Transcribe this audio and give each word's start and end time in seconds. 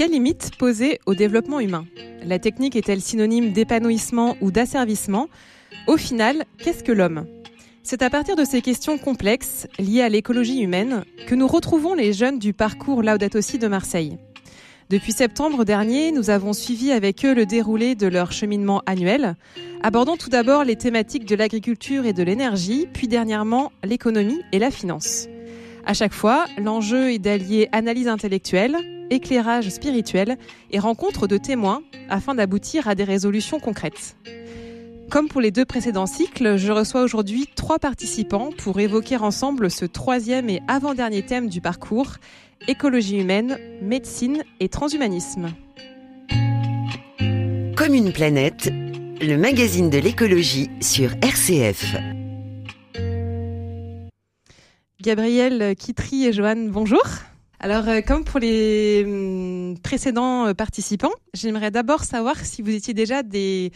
quelles 0.00 0.12
limites 0.12 0.52
poser 0.56 0.98
au 1.04 1.14
développement 1.14 1.60
humain? 1.60 1.84
La 2.24 2.38
technique 2.38 2.74
est-elle 2.74 3.02
synonyme 3.02 3.52
d'épanouissement 3.52 4.34
ou 4.40 4.50
d'asservissement? 4.50 5.28
Au 5.86 5.98
final, 5.98 6.46
qu'est-ce 6.56 6.82
que 6.82 6.90
l'homme? 6.90 7.26
C'est 7.82 8.00
à 8.00 8.08
partir 8.08 8.34
de 8.34 8.46
ces 8.46 8.62
questions 8.62 8.96
complexes 8.96 9.66
liées 9.78 10.00
à 10.00 10.08
l'écologie 10.08 10.60
humaine 10.60 11.04
que 11.26 11.34
nous 11.34 11.46
retrouvons 11.46 11.92
les 11.92 12.14
jeunes 12.14 12.38
du 12.38 12.54
parcours 12.54 13.02
Laudato 13.02 13.42
Si 13.42 13.58
de 13.58 13.68
Marseille. 13.68 14.16
Depuis 14.88 15.12
septembre 15.12 15.66
dernier, 15.66 16.12
nous 16.12 16.30
avons 16.30 16.54
suivi 16.54 16.92
avec 16.92 17.22
eux 17.26 17.34
le 17.34 17.44
déroulé 17.44 17.94
de 17.94 18.06
leur 18.06 18.32
cheminement 18.32 18.80
annuel, 18.86 19.36
abordant 19.82 20.16
tout 20.16 20.30
d'abord 20.30 20.64
les 20.64 20.76
thématiques 20.76 21.26
de 21.26 21.36
l'agriculture 21.36 22.06
et 22.06 22.14
de 22.14 22.22
l'énergie, 22.22 22.88
puis 22.90 23.06
dernièrement 23.06 23.70
l'économie 23.84 24.40
et 24.52 24.58
la 24.58 24.70
finance. 24.70 25.28
À 25.84 25.92
chaque 25.92 26.14
fois, 26.14 26.46
l'enjeu 26.56 27.12
est 27.12 27.18
d'allier 27.18 27.68
analyse 27.72 28.08
intellectuelle, 28.08 28.78
éclairage 29.10 29.68
spirituel 29.68 30.38
et 30.70 30.78
rencontre 30.78 31.26
de 31.26 31.36
témoins 31.36 31.82
afin 32.08 32.34
d'aboutir 32.34 32.88
à 32.88 32.94
des 32.94 33.04
résolutions 33.04 33.60
concrètes. 33.60 34.16
Comme 35.10 35.28
pour 35.28 35.40
les 35.40 35.50
deux 35.50 35.64
précédents 35.64 36.06
cycles, 36.06 36.56
je 36.56 36.70
reçois 36.70 37.02
aujourd'hui 37.02 37.48
trois 37.56 37.80
participants 37.80 38.50
pour 38.56 38.78
évoquer 38.78 39.16
ensemble 39.16 39.68
ce 39.68 39.84
troisième 39.84 40.48
et 40.48 40.62
avant-dernier 40.68 41.22
thème 41.22 41.48
du 41.48 41.60
parcours, 41.60 42.12
écologie 42.68 43.18
humaine, 43.18 43.58
médecine 43.82 44.44
et 44.60 44.68
transhumanisme. 44.68 45.48
Comme 47.76 47.94
une 47.94 48.12
planète, 48.12 48.70
le 49.20 49.36
magazine 49.36 49.90
de 49.90 49.98
l'écologie 49.98 50.70
sur 50.80 51.10
RCF. 51.22 51.96
Gabriel 55.00 55.74
Kitry 55.76 56.26
et 56.26 56.32
Joanne, 56.32 56.70
bonjour. 56.70 57.02
Alors, 57.62 57.86
euh, 57.88 58.00
comme 58.00 58.24
pour 58.24 58.40
les 58.40 59.04
hum, 59.04 59.76
précédents 59.82 60.46
euh, 60.46 60.54
participants, 60.54 61.12
j'aimerais 61.34 61.70
d'abord 61.70 62.04
savoir 62.04 62.36
si 62.38 62.62
vous 62.62 62.74
étiez 62.74 62.94
déjà 62.94 63.22
des, 63.22 63.70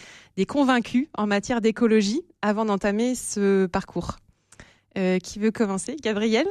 convaincus 0.49 1.09
en 1.15 1.27
matière 1.27 1.61
d'écologie 1.61 2.23
avant 2.41 2.65
d'entamer 2.65 3.15
ce 3.15 3.67
parcours. 3.67 4.17
Euh, 4.97 5.19
qui 5.19 5.39
veut 5.39 5.51
commencer? 5.51 5.97
Gabriel? 6.03 6.47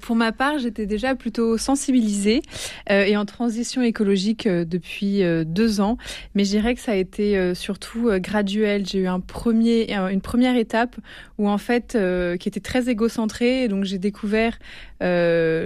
Pour 0.00 0.16
ma 0.16 0.32
part, 0.32 0.58
j'étais 0.58 0.84
déjà 0.84 1.14
plutôt 1.14 1.56
sensibilisée 1.56 2.42
et 2.90 3.16
en 3.16 3.24
transition 3.24 3.80
écologique 3.82 4.46
depuis 4.48 5.22
deux 5.46 5.80
ans, 5.80 5.96
mais 6.34 6.44
je 6.44 6.50
dirais 6.50 6.74
que 6.74 6.80
ça 6.80 6.92
a 6.92 6.96
été 6.96 7.54
surtout 7.54 8.10
graduel. 8.16 8.84
J'ai 8.84 8.98
eu 8.98 9.06
un 9.06 9.20
premier, 9.20 9.90
une 9.92 10.20
première 10.20 10.56
étape 10.56 10.96
où 11.38 11.48
en 11.48 11.56
fait, 11.56 11.96
qui 12.40 12.48
était 12.48 12.60
très 12.60 12.90
égocentrée, 12.90 13.68
donc 13.68 13.84
j'ai 13.84 13.98
découvert 13.98 14.58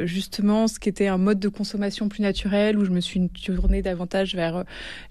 justement 0.07 0.67
ce 0.67 0.79
qui 0.81 0.89
était 0.89 1.07
un 1.07 1.19
mode 1.19 1.39
de 1.39 1.49
consommation 1.49 2.09
plus 2.09 2.23
naturel, 2.23 2.79
où 2.79 2.85
je 2.85 2.91
me 2.91 3.01
suis 3.01 3.29
tournée 3.29 3.83
davantage 3.83 4.35
vers 4.35 4.65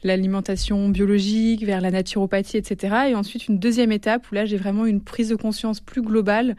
l'alimentation 0.03 0.89
biologique, 0.89 1.63
vers 1.63 1.81
la 1.81 1.91
naturopathie, 1.91 2.57
etc. 2.57 2.95
Et 3.09 3.15
ensuite 3.15 3.47
une 3.47 3.59
deuxième 3.59 3.91
étape 3.91 4.29
où 4.31 4.35
là 4.35 4.45
j'ai 4.45 4.57
vraiment 4.57 4.85
une 4.85 5.01
prise 5.01 5.29
de 5.29 5.35
conscience 5.35 5.79
plus 5.79 6.01
globale 6.01 6.55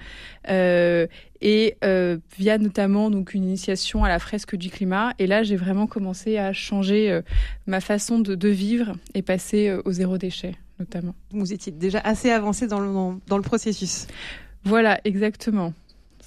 et 1.41 1.77
euh, 1.85 2.19
via 2.37 2.59
notamment 2.59 3.11
donc 3.11 3.35
une 3.35 3.45
initiation 3.45 4.05
à 4.05 4.09
la 4.09 4.19
fresque 4.19 4.57
du 4.57 4.71
climat. 4.71 5.13
Et 5.19 5.27
là, 5.27 5.43
j'ai 5.43 5.57
vraiment 5.57 5.87
commencé 5.87 6.39
à 6.39 6.53
changer 6.53 7.11
euh, 7.11 7.23
ma 7.67 7.81
façon 7.81 8.19
de, 8.19 8.35
de, 8.35 8.49
vivre 8.49 8.97
et 9.15 9.23
passer 9.23 9.69
euh, 9.69 9.83
au 9.85 9.93
zéro 9.93 10.19
déchet, 10.19 10.55
notamment. 10.79 11.15
Vous 11.31 11.53
étiez 11.53 11.73
déjà 11.73 12.01
assez 12.01 12.31
avancé 12.31 12.67
dans 12.67 12.81
le, 12.81 13.19
dans 13.27 13.37
le 13.37 13.43
processus. 13.43 14.07
Voilà, 14.65 15.01
exactement, 15.05 15.73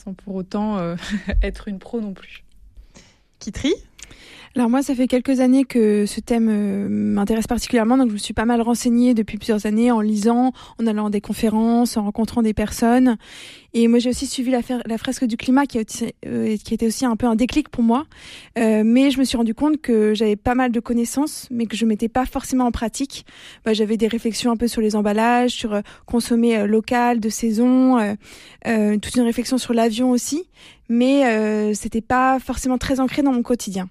sans 0.03 0.13
pour 0.13 0.35
autant 0.35 0.77
euh, 0.77 0.95
être 1.41 1.67
une 1.67 1.79
pro 1.79 2.01
non 2.01 2.13
plus. 2.13 2.43
Qui 3.39 3.51
alors 4.57 4.69
moi, 4.69 4.81
ça 4.83 4.93
fait 4.93 5.07
quelques 5.07 5.39
années 5.39 5.63
que 5.63 6.05
ce 6.05 6.19
thème 6.19 6.49
euh, 6.49 6.89
m'intéresse 6.89 7.47
particulièrement, 7.47 7.97
donc 7.97 8.09
je 8.09 8.13
me 8.13 8.17
suis 8.17 8.33
pas 8.33 8.43
mal 8.43 8.59
renseignée 8.61 9.13
depuis 9.13 9.37
plusieurs 9.37 9.65
années 9.65 9.91
en 9.91 10.01
lisant, 10.01 10.51
en 10.77 10.87
allant 10.87 11.05
à 11.05 11.09
des 11.09 11.21
conférences, 11.21 11.95
en 11.95 12.03
rencontrant 12.03 12.41
des 12.41 12.53
personnes. 12.53 13.15
Et 13.73 13.87
moi, 13.87 13.99
j'ai 13.99 14.09
aussi 14.09 14.27
suivi 14.27 14.51
la, 14.51 14.97
fresque 14.97 15.23
du 15.23 15.37
climat, 15.37 15.63
euh, 16.25 16.57
qui 16.57 16.73
était 16.73 16.85
aussi 16.85 17.05
un 17.05 17.15
peu 17.15 17.27
un 17.27 17.35
déclic 17.35 17.69
pour 17.69 17.81
moi. 17.81 18.05
Euh, 18.59 18.83
mais 18.85 19.09
je 19.09 19.19
me 19.19 19.23
suis 19.23 19.37
rendu 19.37 19.53
compte 19.53 19.79
que 19.79 20.13
j'avais 20.13 20.35
pas 20.35 20.53
mal 20.53 20.73
de 20.73 20.81
connaissances, 20.81 21.47
mais 21.49 21.65
que 21.65 21.77
je 21.77 21.85
mettais 21.85 22.09
pas 22.09 22.25
forcément 22.25 22.65
en 22.65 22.71
pratique. 22.71 23.25
Bah, 23.63 23.71
j'avais 23.71 23.95
des 23.95 24.09
réflexions 24.09 24.51
un 24.51 24.57
peu 24.57 24.67
sur 24.67 24.81
les 24.81 24.97
emballages, 24.97 25.51
sur 25.51 25.81
consommer 26.05 26.67
local, 26.67 27.21
de 27.21 27.29
saison, 27.29 27.97
toute 28.65 29.15
une 29.15 29.23
réflexion 29.23 29.57
sur 29.57 29.73
l'avion 29.73 30.11
aussi, 30.11 30.43
mais 30.89 31.73
c'était 31.73 32.01
pas 32.01 32.37
forcément 32.39 32.77
très 32.77 32.99
ancré 32.99 33.21
dans 33.21 33.31
mon 33.31 33.43
quotidien. 33.43 33.87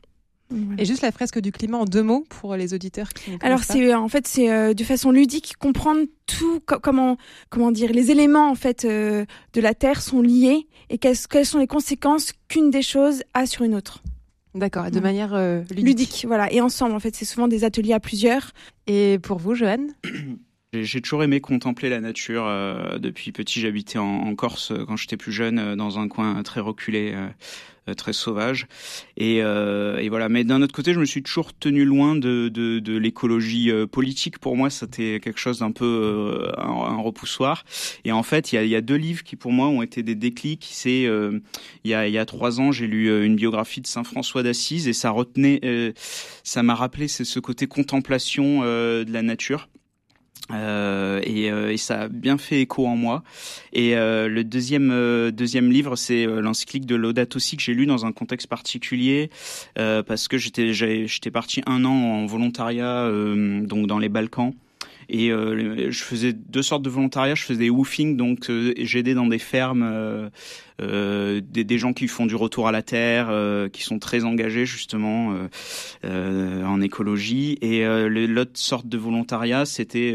Et 0.79 0.85
juste 0.85 1.03
la 1.03 1.13
fresque 1.13 1.39
du 1.41 1.53
climat 1.53 1.79
en 1.79 1.85
deux 1.85 2.03
mots 2.03 2.25
pour 2.29 2.57
les 2.57 2.75
auditeurs 2.75 3.13
qui 3.13 3.33
Alors 3.41 3.63
c'est 3.63 3.95
en 3.95 4.09
fait 4.09 4.27
c'est 4.27 4.51
euh, 4.51 4.75
de 4.75 4.85
façon 4.85 5.11
ludique 5.11 5.55
comprendre 5.59 6.03
tout 6.27 6.61
co 6.67 6.79
comment 6.81 7.17
comment 7.51 7.71
dire 7.71 7.93
les 7.93 8.11
éléments 8.11 8.51
en 8.51 8.55
fait 8.55 8.85
euh, 8.85 9.25
de 9.53 9.61
la 9.61 9.75
Terre 9.75 10.03
sont 10.03 10.23
liés 10.23 10.67
et 10.89 10.99
quelles, 10.99 11.17
quelles 11.31 11.47
sont 11.47 11.59
les 11.59 11.67
conséquences 11.67 12.33
qu'une 12.49 12.71
des 12.71 12.83
choses 12.83 13.23
a 13.35 13.47
sur 13.47 13.65
une 13.65 13.75
autre. 13.75 14.03
D'accord, 14.55 14.91
de 14.91 14.99
manière 14.99 15.33
euh, 15.33 15.61
ludique. 15.71 15.87
ludique. 15.87 16.25
voilà, 16.27 16.53
et 16.53 16.61
ensemble 16.61 16.95
en 16.95 17.01
fait, 17.01 17.15
c'est 17.15 17.25
souvent 17.25 17.47
des 17.47 17.63
ateliers 17.63 17.93
à 17.93 18.01
plusieurs. 18.01 18.51
Et 18.87 19.19
pour 19.23 19.39
vous, 19.39 19.55
Joanne 19.55 19.95
J'ai 20.73 21.01
toujours 21.01 21.25
aimé 21.25 21.41
contempler 21.41 21.89
la 21.89 22.01
nature. 22.01 22.45
Euh, 22.47 22.99
depuis 22.99 23.33
petit, 23.33 23.61
j'habitais 23.61 23.99
en, 23.99 24.05
en, 24.05 24.35
Corse 24.37 24.73
quand 24.87 24.97
j'étais 24.97 25.17
plus 25.17 25.33
jeune, 25.33 25.75
dans 25.75 25.99
un 25.99 26.07
coin 26.07 26.41
très 26.45 26.61
reculé 26.61 27.13
euh, 27.13 27.29
très 27.95 28.13
sauvage. 28.13 28.67
Et, 29.17 29.43
euh, 29.43 29.99
et, 29.99 30.09
voilà. 30.09 30.29
Mais 30.29 30.45
d'un 30.45 30.63
autre 30.63 30.75
côté, 30.75 30.95
je 30.95 31.01
me 31.01 31.05
suis 31.05 31.23
toujours 31.23 31.53
tenu 31.53 31.85
loin 31.85 32.17
de, 32.17 32.49
de, 32.49 32.79
de 32.79 32.97
l'écologie 32.97 33.71
euh, 33.71 33.87
politique. 33.87 34.39
Pour 34.39 34.57
moi, 34.57 34.71
c'était 34.71 35.21
quelque 35.21 35.41
chose 35.41 35.61
d'un 35.61 35.73
peu 35.73 36.49
un, 36.57 36.63
un, 36.63 37.01
repoussoir. 37.01 37.65
Et 38.05 38.13
en 38.13 38.23
fait, 38.23 38.53
il 38.53 38.57
y 38.57 38.59
a, 38.59 38.65
y 38.65 38.77
a, 38.77 38.81
deux 38.81 38.97
livres 38.97 39.23
qui, 39.23 39.37
pour 39.37 39.53
moi, 39.53 39.69
ont 39.69 39.83
été 39.83 40.03
des 40.03 40.15
déclics. 40.15 40.69
C'est 40.71 41.03
il, 41.03 41.91
y 41.91 41.95
a, 41.95 42.09
y 42.09 42.19
a 42.19 42.27
trois 42.27 42.61
ans, 42.61 42.73
j'ai 42.73 42.87
lu 42.87 43.25
une 43.25 43.37
biographie 43.37 43.81
de 43.81 43.87
Saint 43.87 44.05
François 44.05 44.43
d'Assise 44.43 44.89
et 44.89 44.93
ça 44.93 45.11
retenait, 45.11 45.95
ça 46.43 46.63
m'a 46.63 46.75
rappelé 46.75 47.09
ce 47.09 47.41
côté 47.41 47.67
contemplation 47.67 48.61
de 48.63 49.13
la 49.13 49.23
nature. 49.23 49.69
Euh, 50.53 51.21
et, 51.25 51.51
euh, 51.51 51.73
et, 51.73 51.77
ça 51.77 52.03
a 52.03 52.09
bien 52.09 52.39
fait 52.39 52.61
écho 52.61 52.87
en 52.87 52.97
moi. 52.97 53.23
Et 53.73 53.97
euh, 53.97 54.29
le 54.29 54.45
deuxième 54.45 54.91
euh, 54.91 55.31
deuxième 55.31 55.71
livre, 55.71 55.97
c'est 55.97 56.27
euh, 56.27 56.41
l'encyclique 56.41 56.87
de 56.87 56.95
Laudato 56.95 57.39
Si 57.39 57.57
que 57.57 57.63
j'ai 57.63 57.75
lu 57.75 57.87
dans 57.87 58.07
un 58.07 58.13
contexte 58.13 58.47
particulier 58.47 59.31
parce 59.75 60.29
que 60.29 60.39
j'étais 60.39 60.73
j'étais 60.73 61.31
parti 61.31 61.63
un 61.67 61.85
an 61.85 61.91
en 61.91 62.27
volontariat 62.27 63.11
donc 63.63 63.87
dans 63.87 63.99
les 63.99 64.09
Balkans 64.09 64.53
et 65.11 65.31
euh, 65.31 65.91
je 65.91 66.03
faisais 66.03 66.33
deux 66.33 66.63
sortes 66.63 66.83
de 66.83 66.91
volontariat. 66.91 67.35
Je 67.35 67.45
faisais 67.45 67.59
des 67.59 67.71
woofing, 67.71 68.17
donc 68.17 68.49
euh, 68.49 68.73
j'aidais 68.79 69.15
dans 69.15 69.27
des 69.27 69.39
fermes 69.39 69.83
euh, 69.83 70.31
euh, 70.81 71.41
des, 71.45 71.65
des, 71.65 71.79
gens 71.79 71.93
qui 71.93 72.09
font 72.09 72.27
du 72.27 72.37
retour 72.37 72.69
à 72.69 72.73
la 72.73 72.83
terre, 72.83 73.27
euh, 73.29 73.69
qui 73.69 73.83
sont 73.83 73.99
très 73.99 74.25
engagés 74.25 74.65
justement 74.67 75.35
euh, 76.05 76.65
en 76.65 76.81
écologie. 76.81 77.59
Et 77.61 77.85
l'autre 78.09 78.53
sorte 78.55 78.87
de 78.87 78.97
volontariat, 78.97 79.67
c'était 79.67 80.15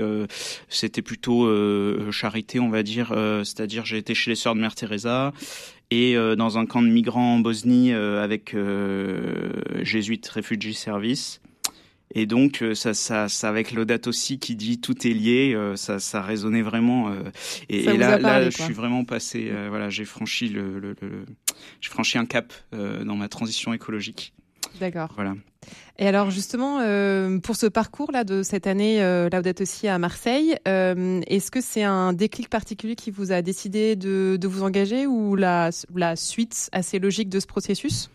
c'était 0.69 1.01
plutôt 1.01 1.47
charité, 2.11 2.59
on 2.59 2.69
va 2.69 2.83
dire. 2.83 3.13
C'est-à-dire 3.43 3.85
j'ai 3.85 3.97
été 3.97 4.15
chez 4.15 4.31
les 4.31 4.35
sœurs 4.35 4.55
de 4.55 4.61
Mère 4.61 4.75
Teresa 4.75 5.33
et 5.91 6.15
dans 6.37 6.57
un 6.57 6.65
camp 6.65 6.81
de 6.81 6.87
migrants 6.87 7.35
en 7.35 7.39
Bosnie 7.39 7.93
avec 7.93 8.55
Jésuites 9.81 10.27
Refugee 10.29 10.73
Service. 10.73 11.41
Et 12.13 12.25
donc, 12.25 12.61
euh, 12.61 12.75
ça, 12.75 12.93
ça, 12.93 13.27
ça 13.27 13.49
avec 13.49 13.71
l'Audate 13.71 14.07
aussi 14.07 14.39
qui 14.39 14.55
dit 14.55 14.79
tout 14.79 15.07
est 15.07 15.11
lié, 15.13 15.53
euh, 15.53 15.75
ça, 15.75 15.99
ça 15.99 16.21
résonnait 16.21 16.61
vraiment. 16.61 17.09
Euh, 17.09 17.23
et, 17.67 17.83
et 17.85 17.97
là, 17.97 18.19
parlé, 18.19 18.45
là, 18.45 18.49
je 18.49 18.61
suis 18.61 18.73
vraiment 18.73 19.03
passé. 19.03 19.51
voilà, 19.69 19.89
j'ai 19.89 20.05
franchi 20.05 20.49
le, 20.49 20.79
le, 20.79 20.95
le 21.01 21.25
j'ai 21.81 21.89
franchi 21.89 22.17
un 22.17 22.25
cap 22.25 22.53
dans 22.71 23.15
ma 23.15 23.27
transition 23.27 23.73
écologique. 23.73 24.33
D'accord. 24.79 25.11
Voilà. 25.15 25.35
Et 25.97 26.07
alors 26.07 26.29
justement, 26.29 26.79
euh, 26.81 27.39
pour 27.39 27.55
ce 27.55 27.65
parcours-là 27.65 28.23
de 28.23 28.43
cette 28.43 28.67
année, 28.67 29.01
euh, 29.01 29.29
là 29.31 29.41
êtes 29.45 29.61
aussi 29.61 29.87
à 29.87 29.97
Marseille, 29.97 30.57
euh, 30.67 31.21
est-ce 31.27 31.49
que 31.49 31.61
c'est 31.61 31.83
un 31.83 32.13
déclic 32.13 32.49
particulier 32.49 32.95
qui 32.95 33.11
vous 33.11 33.31
a 33.31 33.41
décidé 33.41 33.95
de, 33.95 34.37
de 34.39 34.47
vous 34.47 34.63
engager 34.63 35.07
ou 35.07 35.35
la, 35.35 35.69
la 35.95 36.15
suite 36.15 36.69
assez 36.71 36.99
logique 36.99 37.29
de 37.29 37.39
ce 37.39 37.47
processus? 37.47 38.09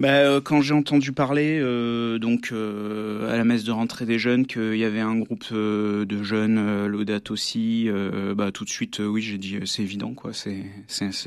Bah, 0.00 0.20
euh, 0.20 0.40
quand 0.40 0.62
j'ai 0.62 0.72
entendu 0.72 1.12
parler, 1.12 1.58
euh, 1.60 2.18
donc 2.18 2.52
euh, 2.52 3.30
à 3.30 3.36
la 3.36 3.44
messe 3.44 3.64
de 3.64 3.70
rentrée 3.70 4.06
des 4.06 4.18
jeunes, 4.18 4.46
qu'il 4.46 4.76
y 4.76 4.84
avait 4.84 5.00
un 5.00 5.16
groupe 5.16 5.52
de 5.52 6.22
jeunes, 6.22 6.86
l'Audate 6.86 7.30
aussi, 7.30 7.88
bah 8.34 8.50
tout 8.50 8.64
de 8.64 8.70
suite, 8.70 9.00
oui, 9.00 9.20
j'ai 9.20 9.36
dit 9.36 9.58
c'est 9.66 9.82
évident, 9.82 10.14
quoi. 10.14 10.32
C'est, 10.32 10.64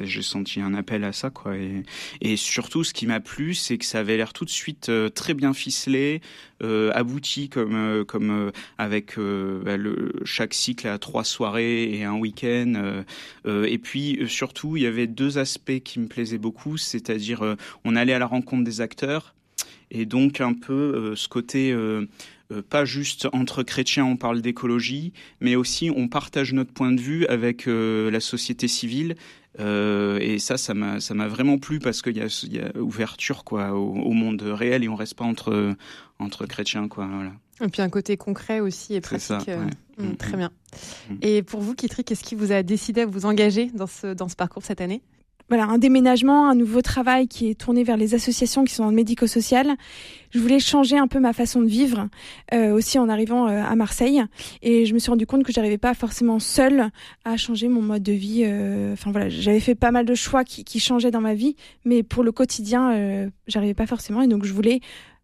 j'ai 0.03 0.21
senti 0.23 0.59
un 0.59 0.73
appel 0.73 1.03
à 1.03 1.13
ça, 1.13 1.29
quoi. 1.29 1.55
Et, 1.55 1.83
et 2.21 2.35
surtout, 2.35 2.83
ce 2.83 2.93
qui 2.93 3.05
m'a 3.05 3.19
plu, 3.19 3.53
c'est 3.53 3.77
que 3.77 3.85
ça 3.85 3.99
avait 3.99 4.17
l'air 4.17 4.33
tout 4.33 4.45
de 4.45 4.49
suite 4.49 4.91
très 5.13 5.35
bien 5.35 5.53
ficelé, 5.53 6.21
abouti, 6.93 7.49
comme 7.49 8.03
comme 8.05 8.51
avec 8.79 9.17
bah, 9.17 9.77
le, 9.77 10.13
chaque 10.25 10.55
cycle 10.55 10.87
à 10.87 10.97
trois 10.97 11.23
soirées 11.25 11.93
et 11.93 12.05
un 12.05 12.15
week-end. 12.15 13.03
et 13.45 13.77
puis 13.77 14.21
surtout, 14.27 14.77
il 14.77 14.83
y 14.83 14.87
avait 14.87 15.07
deux 15.07 15.37
aspects 15.37 15.79
qui 15.83 15.99
me 15.99 16.07
plaisaient 16.07 16.37
beaucoup, 16.39 16.77
c'est-à-dire 16.77 17.55
on 17.85 17.95
allait 17.95 18.13
à 18.13 18.19
la 18.19 18.25
rencontre 18.25 18.62
des 18.63 18.81
acteurs 18.81 19.35
et 19.91 20.05
donc 20.05 20.41
un 20.41 20.53
peu 20.53 21.13
ce 21.15 21.27
côté 21.27 21.75
pas 22.69 22.85
juste 22.85 23.27
entre 23.31 23.61
chrétiens 23.61 24.05
on 24.05 24.15
parle 24.15 24.41
d'écologie, 24.41 25.13
mais 25.39 25.55
aussi 25.55 25.91
on 25.95 26.07
partage 26.07 26.53
notre 26.53 26.71
point 26.71 26.91
de 26.91 26.99
vue 26.99 27.25
avec 27.27 27.65
la 27.67 28.19
société 28.19 28.67
civile 28.67 29.15
euh, 29.59 30.17
et 30.19 30.39
ça, 30.39 30.57
ça 30.57 30.73
m'a, 30.73 30.99
ça 30.99 31.13
m'a 31.13 31.27
vraiment 31.27 31.59
plu 31.59 31.79
parce 31.79 32.01
qu'il 32.01 32.17
y 32.17 32.21
a, 32.21 32.45
y 32.49 32.59
a 32.59 32.75
ouverture 32.79 33.43
quoi 33.43 33.73
au, 33.73 34.11
monde 34.11 34.41
réel 34.41 34.83
et 34.83 34.89
on 34.89 34.95
reste 34.95 35.15
pas 35.15 35.25
entre 35.25 35.75
entre 36.19 36.45
chrétiens 36.45 36.87
quoi. 36.87 37.07
Voilà. 37.07 37.31
Et 37.61 37.67
puis 37.67 37.81
un 37.81 37.89
côté 37.89 38.17
concret 38.17 38.59
aussi 38.59 38.95
et 38.95 39.01
pratique. 39.01 39.27
Ça, 39.27 39.39
euh, 39.47 39.65
mm, 39.97 40.05
mm, 40.05 40.17
très 40.17 40.33
mm. 40.33 40.37
bien. 40.37 40.51
Et 41.21 41.43
pour 41.43 41.61
vous, 41.61 41.75
Kitri, 41.75 42.03
qu'est-ce 42.03 42.23
qui 42.23 42.33
vous 42.33 42.51
a 42.51 42.63
décidé 42.63 43.01
à 43.01 43.05
vous 43.05 43.25
engager 43.25 43.69
dans 43.75 43.87
ce 43.87 44.13
dans 44.13 44.27
ce 44.27 44.35
parcours 44.35 44.63
cette 44.63 44.81
année? 44.81 45.01
Voilà, 45.55 45.69
un 45.69 45.77
déménagement, 45.77 46.49
un 46.49 46.55
nouveau 46.55 46.81
travail 46.81 47.27
qui 47.27 47.47
est 47.47 47.53
tourné 47.53 47.83
vers 47.83 47.95
les 47.95 48.15
associations 48.15 48.63
qui 48.63 48.73
sont 48.73 48.85
dans 48.85 48.89
le 48.89 48.95
médico-social. 48.95 49.75
Je 50.31 50.39
voulais 50.39 50.57
changer 50.57 50.97
un 50.97 51.07
peu 51.07 51.19
ma 51.19 51.31
façon 51.31 51.61
de 51.61 51.67
vivre, 51.67 52.09
euh, 52.55 52.73
aussi 52.73 52.97
en 52.97 53.07
arrivant 53.07 53.47
euh, 53.47 53.61
à 53.61 53.75
Marseille. 53.75 54.23
Et 54.63 54.87
je 54.87 54.95
me 54.95 54.97
suis 54.97 55.11
rendu 55.11 55.27
compte 55.27 55.43
que 55.43 55.53
j'arrivais 55.53 55.77
pas 55.77 55.93
forcément 55.93 56.39
seule 56.39 56.89
à 57.23 57.37
changer 57.37 57.67
mon 57.67 57.83
mode 57.83 58.01
de 58.01 58.13
vie. 58.13 58.45
Euh, 58.47 58.93
enfin 58.93 59.11
voilà, 59.11 59.29
j'avais 59.29 59.59
fait 59.59 59.75
pas 59.75 59.91
mal 59.91 60.07
de 60.07 60.15
choix 60.15 60.43
qui, 60.43 60.63
qui, 60.63 60.79
changeaient 60.79 61.11
dans 61.11 61.21
ma 61.21 61.35
vie, 61.35 61.55
mais 61.85 62.01
pour 62.01 62.23
le 62.23 62.31
quotidien, 62.31 62.91
euh, 62.91 63.29
j'arrivais 63.45 63.75
pas 63.75 63.85
forcément. 63.85 64.23
Et 64.23 64.27
donc 64.27 64.45
je 64.45 64.53
voulais 64.53 64.81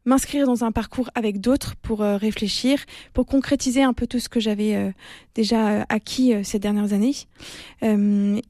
m'inscrire 0.10 0.46
dans 0.46 0.66
un 0.66 0.72
parcours 0.72 1.10
avec 1.16 1.40
d'autres 1.40 1.76
pour 1.76 2.02
euh, 2.02 2.18
réfléchir, 2.18 2.84
pour 3.14 3.26
concrétiser 3.26 3.84
un 3.84 3.94
peu 3.94 4.08
tout 4.08 4.20
ce 4.20 4.28
que 4.28 4.40
j'avais 4.40 4.76
euh, 4.76 4.92
déjà 5.36 5.70
euh, 5.70 5.84
acquis 5.88 6.34
ces 6.44 6.60
dernières 6.60 6.92
années. 6.94 7.16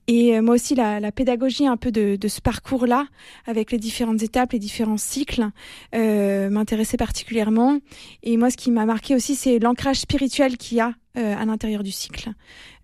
et 0.08 0.42
moi 0.42 0.56
aussi, 0.56 0.74
la, 0.74 1.12
pédagogie 1.12 1.68
un 1.68 1.78
peu 1.78 1.92
de 1.92 2.28
ce 2.28 2.42
parcours-là, 2.42 3.06
avec 3.46 3.72
les 3.72 3.78
différentes 3.78 4.24
étapes, 4.24 4.54
les 4.54 4.60
différents 4.60 4.98
cycles, 4.98 5.50
m'intéressait 5.94 6.98
particulièrement. 6.98 7.80
Et 8.24 8.38
moi, 8.38 8.50
ce 8.50 8.58
qui 8.58 8.72
m'a 8.72 8.86
marqué 8.86 9.16
aussi, 9.16 9.36
c'est 9.36 9.60
l'ancrage 9.60 10.00
spirituel 10.00 10.58
qu'il 10.58 10.78
y 10.78 10.82
a 10.82 10.94
euh, 11.18 11.36
à 11.36 11.46
l'intérieur 11.46 11.84
du 11.84 11.92
cycle. 11.92 12.30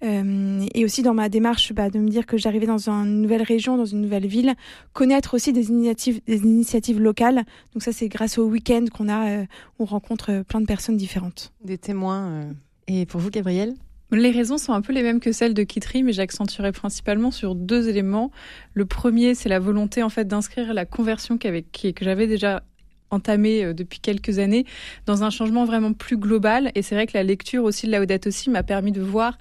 Euh, 0.03 0.65
et 0.73 0.83
aussi 0.83 1.03
dans 1.03 1.13
ma 1.13 1.29
démarche 1.29 1.73
bah, 1.73 1.89
de 1.89 1.99
me 1.99 2.09
dire 2.09 2.25
que 2.25 2.37
j'arrivais 2.37 2.65
dans 2.65 2.89
une 2.89 3.21
nouvelle 3.21 3.43
région, 3.43 3.77
dans 3.77 3.85
une 3.85 4.01
nouvelle 4.01 4.25
ville, 4.25 4.55
connaître 4.93 5.35
aussi 5.35 5.53
des 5.53 5.69
initiatives, 5.69 6.21
des 6.27 6.37
initiatives 6.37 6.99
locales. 6.99 7.43
Donc 7.73 7.83
ça, 7.83 7.91
c'est 7.91 8.07
grâce 8.07 8.37
au 8.37 8.45
week-end 8.45 8.85
qu'on 8.91 9.09
a, 9.09 9.29
euh, 9.29 9.45
on 9.79 9.85
rencontre 9.85 10.43
plein 10.47 10.59
de 10.59 10.65
personnes 10.65 10.97
différentes. 10.97 11.53
Des 11.63 11.77
témoins. 11.77 12.49
Et 12.87 13.05
pour 13.05 13.21
vous, 13.21 13.29
Gabriel 13.29 13.75
les 14.11 14.31
raisons 14.31 14.57
sont 14.57 14.73
un 14.73 14.81
peu 14.81 14.93
les 14.93 15.03
mêmes 15.03 15.19
que 15.19 15.31
celles 15.31 15.53
de 15.53 15.63
Kitry, 15.63 16.03
mais 16.03 16.13
j'accentuerai 16.13 16.71
principalement 16.71 17.31
sur 17.31 17.55
deux 17.55 17.89
éléments. 17.89 18.31
Le 18.73 18.85
premier, 18.85 19.35
c'est 19.35 19.49
la 19.49 19.59
volonté 19.59 20.03
en 20.03 20.09
fait 20.09 20.25
d'inscrire 20.25 20.73
la 20.73 20.85
conversion 20.85 21.37
qu'avec, 21.37 21.71
que 21.71 22.05
j'avais 22.05 22.27
déjà 22.27 22.63
entamé 23.11 23.63
euh, 23.63 23.73
depuis 23.73 23.99
quelques 23.99 24.39
années 24.39 24.65
dans 25.05 25.23
un 25.23 25.29
changement 25.29 25.65
vraiment 25.65 25.93
plus 25.93 26.17
global. 26.17 26.71
Et 26.75 26.81
c'est 26.81 26.95
vrai 26.95 27.07
que 27.07 27.13
la 27.15 27.23
lecture 27.23 27.63
aussi 27.63 27.87
de 27.87 27.91
Laudato 27.91 28.29
aussi 28.29 28.49
m'a 28.49 28.63
permis 28.63 28.91
de 28.91 29.01
voir 29.01 29.37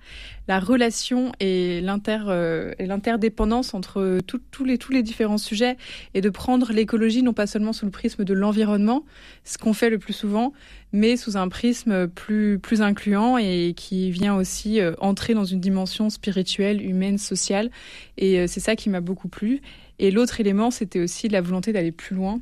la 0.47 0.61
relation 0.61 1.33
et 1.41 1.83
euh, 1.83 2.73
l'interdépendance 2.79 3.73
entre 3.73 4.19
tous 4.27 4.65
les 4.65 4.77
tous 4.77 4.93
les 4.93 5.03
différents 5.03 5.39
sujets 5.39 5.77
et 6.13 6.21
de 6.21 6.29
prendre 6.29 6.73
l'écologie 6.73 7.23
non 7.23 7.33
pas 7.33 7.47
seulement 7.47 7.73
sous 7.73 7.87
le 7.87 7.91
prisme 7.91 8.25
de 8.25 8.35
l'environnement, 8.35 9.05
ce 9.45 9.57
qu'on 9.57 9.73
fait 9.73 9.89
le 9.89 9.99
plus 9.99 10.13
souvent, 10.13 10.53
mais 10.93 11.17
sous 11.17 11.37
un 11.39 11.49
prisme 11.49 12.09
plus 12.09 12.59
plus 12.59 12.83
incluant 12.83 13.39
et 13.39 13.73
qui 13.75 14.11
vient 14.11 14.37
aussi 14.37 14.81
euh, 14.81 14.93
entrer 15.01 15.33
dans 15.33 15.45
une 15.45 15.61
dimension 15.61 16.11
spirituelle, 16.11 16.85
humaine, 16.85 17.17
sociale. 17.17 17.71
Et 18.19 18.47
c'est 18.47 18.61
ça 18.61 18.77
qui 18.77 18.91
m'a 18.91 19.01
beaucoup 19.01 19.29
plu. 19.29 19.61
Et 19.99 20.11
l'autre 20.11 20.41
élément, 20.41 20.71
c'était 20.71 21.01
aussi 21.01 21.29
la 21.29 21.41
volonté 21.41 21.73
d'aller 21.73 21.93
plus 21.93 22.15
loin 22.17 22.41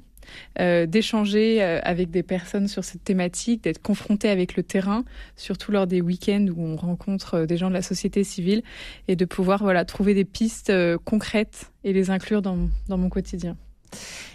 euh, 0.61 0.87
d'échanger 0.87 1.63
euh, 1.63 1.81
avec 1.83 2.11
des 2.11 2.23
personnes 2.23 2.69
sur 2.69 2.85
cette 2.85 3.05
thématique, 3.05 3.65
d'être 3.65 3.81
confronté 3.81 4.29
avec 4.29 4.57
le 4.57 4.63
terrain, 4.63 5.05
surtout 5.37 5.73
lors 5.73 5.87
des 5.87 6.01
week-ends 6.01 6.47
où 6.55 6.63
on 6.63 6.77
rencontre 6.77 7.35
euh, 7.35 7.47
des 7.47 7.57
gens 7.57 7.69
de 7.69 7.75
la 7.75 7.83
société 7.83 8.25
civile, 8.25 8.63
et 9.09 9.17
de 9.17 9.25
pouvoir 9.25 9.63
voilà 9.63 9.85
trouver 9.85 10.15
des 10.15 10.25
pistes 10.25 10.73
concrètes 11.05 11.71
et 11.85 11.93
les 11.93 12.11
inclure 12.11 12.43
dans, 12.43 12.59
dans 12.89 12.99
mon 12.99 13.09
quotidien. 13.09 13.57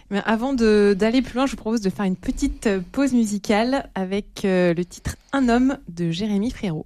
Mais 0.09 0.21
avant 0.25 0.53
d'aller 0.53 1.21
plus 1.21 1.35
loin, 1.35 1.45
je 1.45 1.51
vous 1.51 1.57
propose 1.57 1.81
de 1.81 1.89
faire 1.89 2.05
une 2.05 2.15
petite 2.15 2.69
pause 2.91 3.13
musicale 3.13 3.89
avec 3.95 4.41
le 4.43 4.81
titre 4.83 5.17
Un 5.33 5.49
homme 5.49 5.77
de 5.89 6.11
Jérémy 6.11 6.51
Frérot. 6.51 6.85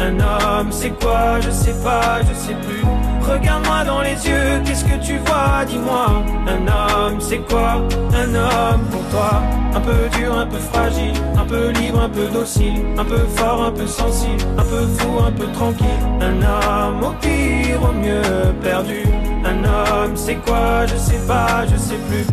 un 0.00 0.18
homme, 0.18 0.72
c'est 0.72 0.90
quoi 1.00 1.40
Je 1.40 1.50
sais 1.50 1.74
pas, 1.82 2.20
je 2.22 2.34
sais 2.34 2.54
plus. 2.54 2.82
Regarde-moi 3.20 3.84
dans 3.84 4.02
les 4.02 4.16
yeux, 4.26 4.60
qu'est-ce 4.64 4.84
que 4.84 4.98
tu 5.04 5.18
vois 5.18 5.64
Dis-moi. 5.66 6.24
Un 6.46 6.66
homme, 6.66 7.20
c'est 7.20 7.38
quoi 7.48 7.82
Un 8.14 8.34
homme 8.34 8.82
pour 8.90 9.02
toi? 9.10 9.42
Un 9.74 9.80
peu 9.80 10.18
dur, 10.18 10.36
un 10.36 10.46
peu 10.46 10.58
fragile, 10.58 11.12
un 11.36 11.44
peu 11.44 11.70
libre, 11.70 12.00
un 12.00 12.08
peu 12.08 12.26
docile, 12.28 12.84
un 12.98 13.04
peu 13.04 13.18
fort, 13.36 13.64
un 13.64 13.72
peu 13.72 13.86
sensible, 13.86 14.42
un 14.58 14.64
peu 14.64 14.86
fou, 14.98 15.18
un 15.20 15.32
peu 15.32 15.46
tranquille. 15.52 15.86
Un 16.20 16.42
homme 16.42 17.04
au 17.04 17.12
pire, 17.20 17.82
au 17.82 17.92
mieux 17.92 18.22
perdu. 18.62 19.04
Un 19.44 19.64
homme, 19.64 20.16
c'est 20.16 20.36
quoi 20.36 20.86
Je 20.86 20.96
sais 20.96 21.26
pas, 21.26 21.66
je 21.66 21.76
sais 21.76 21.98
plus. 22.08 22.26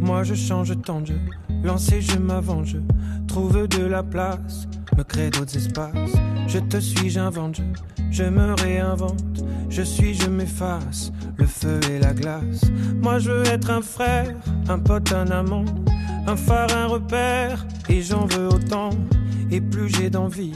Moi 0.00 0.24
je 0.24 0.34
change 0.34 0.74
tant 0.82 1.00
de 1.00 1.14
lancer 1.62 2.00
je 2.00 2.18
m'avance, 2.18 2.74
trouve 3.28 3.68
de 3.68 3.84
la 3.84 4.02
place, 4.02 4.68
me 4.96 5.04
crée 5.04 5.30
d'autres 5.30 5.56
espaces. 5.56 6.12
Je 6.46 6.58
te 6.58 6.78
suis, 6.78 7.10
j'invente, 7.10 7.60
je, 8.10 8.24
me 8.24 8.54
réinvente. 8.54 9.44
Je 9.70 9.82
suis, 9.82 10.14
je 10.14 10.28
m'efface, 10.28 11.12
le 11.36 11.46
feu 11.46 11.80
et 11.90 11.98
la 11.98 12.12
glace. 12.12 12.62
Moi 13.00 13.18
je 13.18 13.30
veux 13.30 13.46
être 13.46 13.70
un 13.70 13.80
frère, 13.80 14.34
un 14.68 14.78
pote, 14.78 15.12
un 15.12 15.30
amant, 15.30 15.64
un 16.26 16.36
phare, 16.36 16.76
un 16.76 16.86
repère, 16.86 17.66
et 17.88 18.02
j'en 18.02 18.26
veux 18.26 18.48
autant. 18.48 18.90
Et 19.50 19.60
plus 19.60 19.88
j'ai 19.88 20.10
d'envie, 20.10 20.52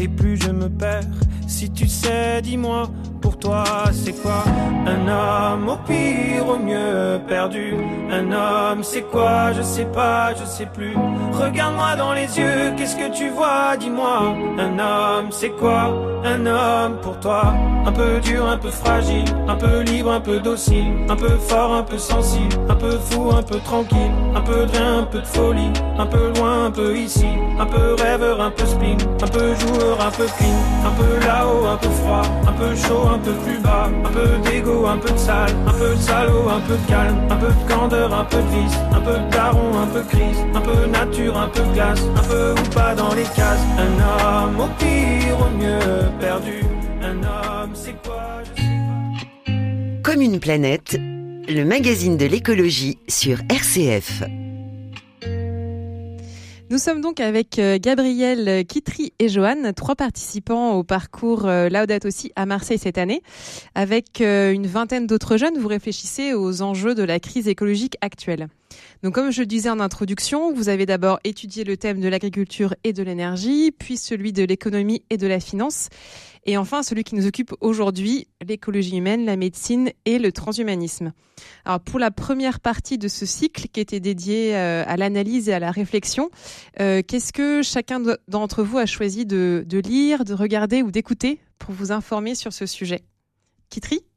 et 0.00 0.08
plus 0.08 0.36
je 0.36 0.50
me 0.50 0.68
perds. 0.68 1.04
Si 1.46 1.70
tu 1.70 1.88
sais, 1.88 2.42
dis-moi 2.42 2.90
toi, 3.40 3.64
c'est 3.92 4.20
quoi 4.22 4.42
Un 4.86 5.08
homme 5.08 5.68
au 5.68 5.76
pire, 5.76 6.48
au 6.48 6.58
mieux 6.58 7.20
perdu? 7.28 7.74
Un 8.10 8.32
homme, 8.32 8.82
c'est 8.82 9.02
quoi? 9.02 9.52
Je 9.52 9.62
sais 9.62 9.84
pas, 9.86 10.34
je 10.34 10.44
sais 10.44 10.66
plus. 10.66 10.94
Regarde-moi 11.32 11.96
dans 11.96 12.12
les 12.12 12.38
yeux, 12.38 12.72
qu'est-ce 12.76 12.96
que 12.96 13.10
tu 13.16 13.28
vois? 13.30 13.76
Dis-moi. 13.78 14.34
Un 14.58 14.78
homme, 14.78 15.28
c'est 15.30 15.50
quoi 15.50 15.92
Un 16.24 16.46
homme 16.46 16.96
pour 17.02 17.18
toi? 17.20 17.54
Un 17.88 17.92
peu 17.92 18.20
dur, 18.20 18.46
un 18.46 18.58
peu 18.58 18.68
fragile, 18.70 19.24
un 19.48 19.54
peu 19.54 19.80
libre, 19.80 20.12
un 20.12 20.20
peu 20.20 20.40
docile, 20.40 20.92
un 21.08 21.16
peu 21.16 21.30
fort, 21.48 21.72
un 21.72 21.82
peu 21.82 21.96
sensible, 21.96 22.54
un 22.68 22.74
peu 22.74 22.90
fou, 22.98 23.30
un 23.34 23.42
peu 23.42 23.58
tranquille, 23.60 24.12
un 24.34 24.42
peu 24.42 24.66
de 24.66 24.72
rien, 24.72 24.98
un 24.98 25.02
peu 25.04 25.20
de 25.20 25.26
folie, 25.26 25.72
un 25.98 26.04
peu 26.04 26.30
loin, 26.36 26.66
un 26.66 26.70
peu 26.70 26.94
ici, 26.94 27.26
un 27.58 27.64
peu 27.64 27.94
rêveur, 27.94 28.42
un 28.42 28.50
peu 28.50 28.66
spleen, 28.66 28.98
un 29.22 29.26
peu 29.26 29.54
joueur, 29.54 29.98
un 30.06 30.10
peu 30.10 30.26
clean, 30.36 30.60
un 30.84 30.90
peu 30.90 31.26
là-haut, 31.26 31.64
un 31.64 31.76
peu 31.78 31.88
froid, 31.88 32.22
un 32.46 32.52
peu 32.52 32.76
chaud, 32.76 33.08
un 33.08 33.18
peu 33.20 33.32
plus 33.32 33.58
bas, 33.58 33.88
un 34.04 34.12
peu 34.12 34.28
d'ego, 34.44 34.86
un 34.86 34.98
peu 34.98 35.10
de 35.10 35.18
sale, 35.18 35.56
un 35.66 35.72
peu 35.72 35.94
de 35.94 36.00
salaud, 36.00 36.46
un 36.50 36.60
peu 36.60 36.74
de 36.74 36.88
calme, 36.88 37.16
un 37.30 37.36
peu 37.36 37.48
de 37.48 37.72
candeur, 37.72 38.12
un 38.12 38.24
peu 38.24 38.36
de 38.36 38.48
vice, 38.48 38.78
un 38.92 39.00
peu 39.00 39.18
de 39.18 39.30
daron, 39.30 39.78
un 39.82 39.86
peu 39.86 40.02
crise, 40.02 40.44
un 40.54 40.60
peu 40.60 40.86
nature, 40.92 41.38
un 41.38 41.48
peu 41.48 41.62
de 41.62 41.72
glace, 41.72 42.04
un 42.14 42.28
peu 42.28 42.52
ou 42.52 42.74
pas 42.74 42.94
dans 42.94 43.14
les 43.14 43.24
cases. 43.34 43.64
Un 43.78 44.44
homme 44.44 44.60
au 44.60 44.68
pire, 44.78 45.40
au 45.40 45.50
mieux 45.56 46.10
perdu. 46.20 46.62
Un 47.00 47.16
homme, 47.22 47.57
Comme 50.10 50.22
une 50.22 50.40
planète, 50.40 50.96
le 50.98 51.64
magazine 51.64 52.16
de 52.16 52.24
l'écologie 52.24 52.96
sur 53.08 53.40
RCF. 53.50 54.22
Nous 56.70 56.78
sommes 56.78 57.02
donc 57.02 57.20
avec 57.20 57.58
euh, 57.58 57.78
Gabriel 57.78 58.64
Kitry 58.64 59.12
et 59.18 59.28
Johan, 59.28 59.70
trois 59.76 59.96
participants 59.96 60.72
au 60.76 60.82
parcours 60.82 61.46
euh, 61.46 61.68
Laudato 61.68 62.08
aussi 62.08 62.32
à 62.36 62.46
Marseille 62.46 62.78
cette 62.78 62.96
année. 62.96 63.22
Avec 63.74 64.22
euh, 64.22 64.52
une 64.52 64.66
vingtaine 64.66 65.06
d'autres 65.06 65.36
jeunes, 65.36 65.58
vous 65.58 65.68
réfléchissez 65.68 66.32
aux 66.32 66.62
enjeux 66.62 66.94
de 66.94 67.02
la 67.02 67.20
crise 67.20 67.46
écologique 67.46 67.98
actuelle. 68.00 68.48
Donc 69.02 69.14
comme 69.14 69.30
je 69.30 69.40
le 69.40 69.46
disais 69.46 69.70
en 69.70 69.80
introduction, 69.80 70.52
vous 70.52 70.68
avez 70.68 70.86
d'abord 70.86 71.20
étudié 71.24 71.64
le 71.64 71.76
thème 71.76 72.00
de 72.00 72.08
l'agriculture 72.08 72.74
et 72.84 72.92
de 72.92 73.02
l'énergie, 73.02 73.72
puis 73.72 73.96
celui 73.96 74.32
de 74.32 74.44
l'économie 74.44 75.02
et 75.10 75.16
de 75.16 75.26
la 75.26 75.40
finance, 75.40 75.88
et 76.48 76.56
enfin 76.56 76.82
celui 76.82 77.04
qui 77.04 77.14
nous 77.14 77.26
occupe 77.26 77.52
aujourd'hui, 77.60 78.26
l'écologie 78.44 78.96
humaine, 78.96 79.26
la 79.26 79.36
médecine 79.36 79.90
et 80.06 80.18
le 80.18 80.32
transhumanisme. 80.32 81.12
Alors 81.66 81.78
pour 81.78 81.98
la 81.98 82.10
première 82.10 82.58
partie 82.58 82.96
de 82.96 83.06
ce 83.06 83.26
cycle 83.26 83.68
qui 83.68 83.80
était 83.80 84.00
dédié 84.00 84.56
euh, 84.56 84.82
à 84.86 84.96
l'analyse 84.96 85.50
et 85.50 85.52
à 85.52 85.58
la 85.58 85.70
réflexion, 85.70 86.30
euh, 86.80 87.02
qu'est-ce 87.06 87.34
que 87.34 87.60
chacun 87.60 88.00
d'entre 88.28 88.62
vous 88.62 88.78
a 88.78 88.86
choisi 88.86 89.26
de, 89.26 89.62
lire, 89.84 90.24
de 90.24 90.32
regarder 90.32 90.82
ou 90.82 90.90
d'écouter 90.90 91.38
pour 91.58 91.74
vous 91.74 91.92
informer 91.92 92.34
sur 92.34 92.54
ce 92.54 92.64
sujet? 92.64 93.02
Kitri? 93.68 94.07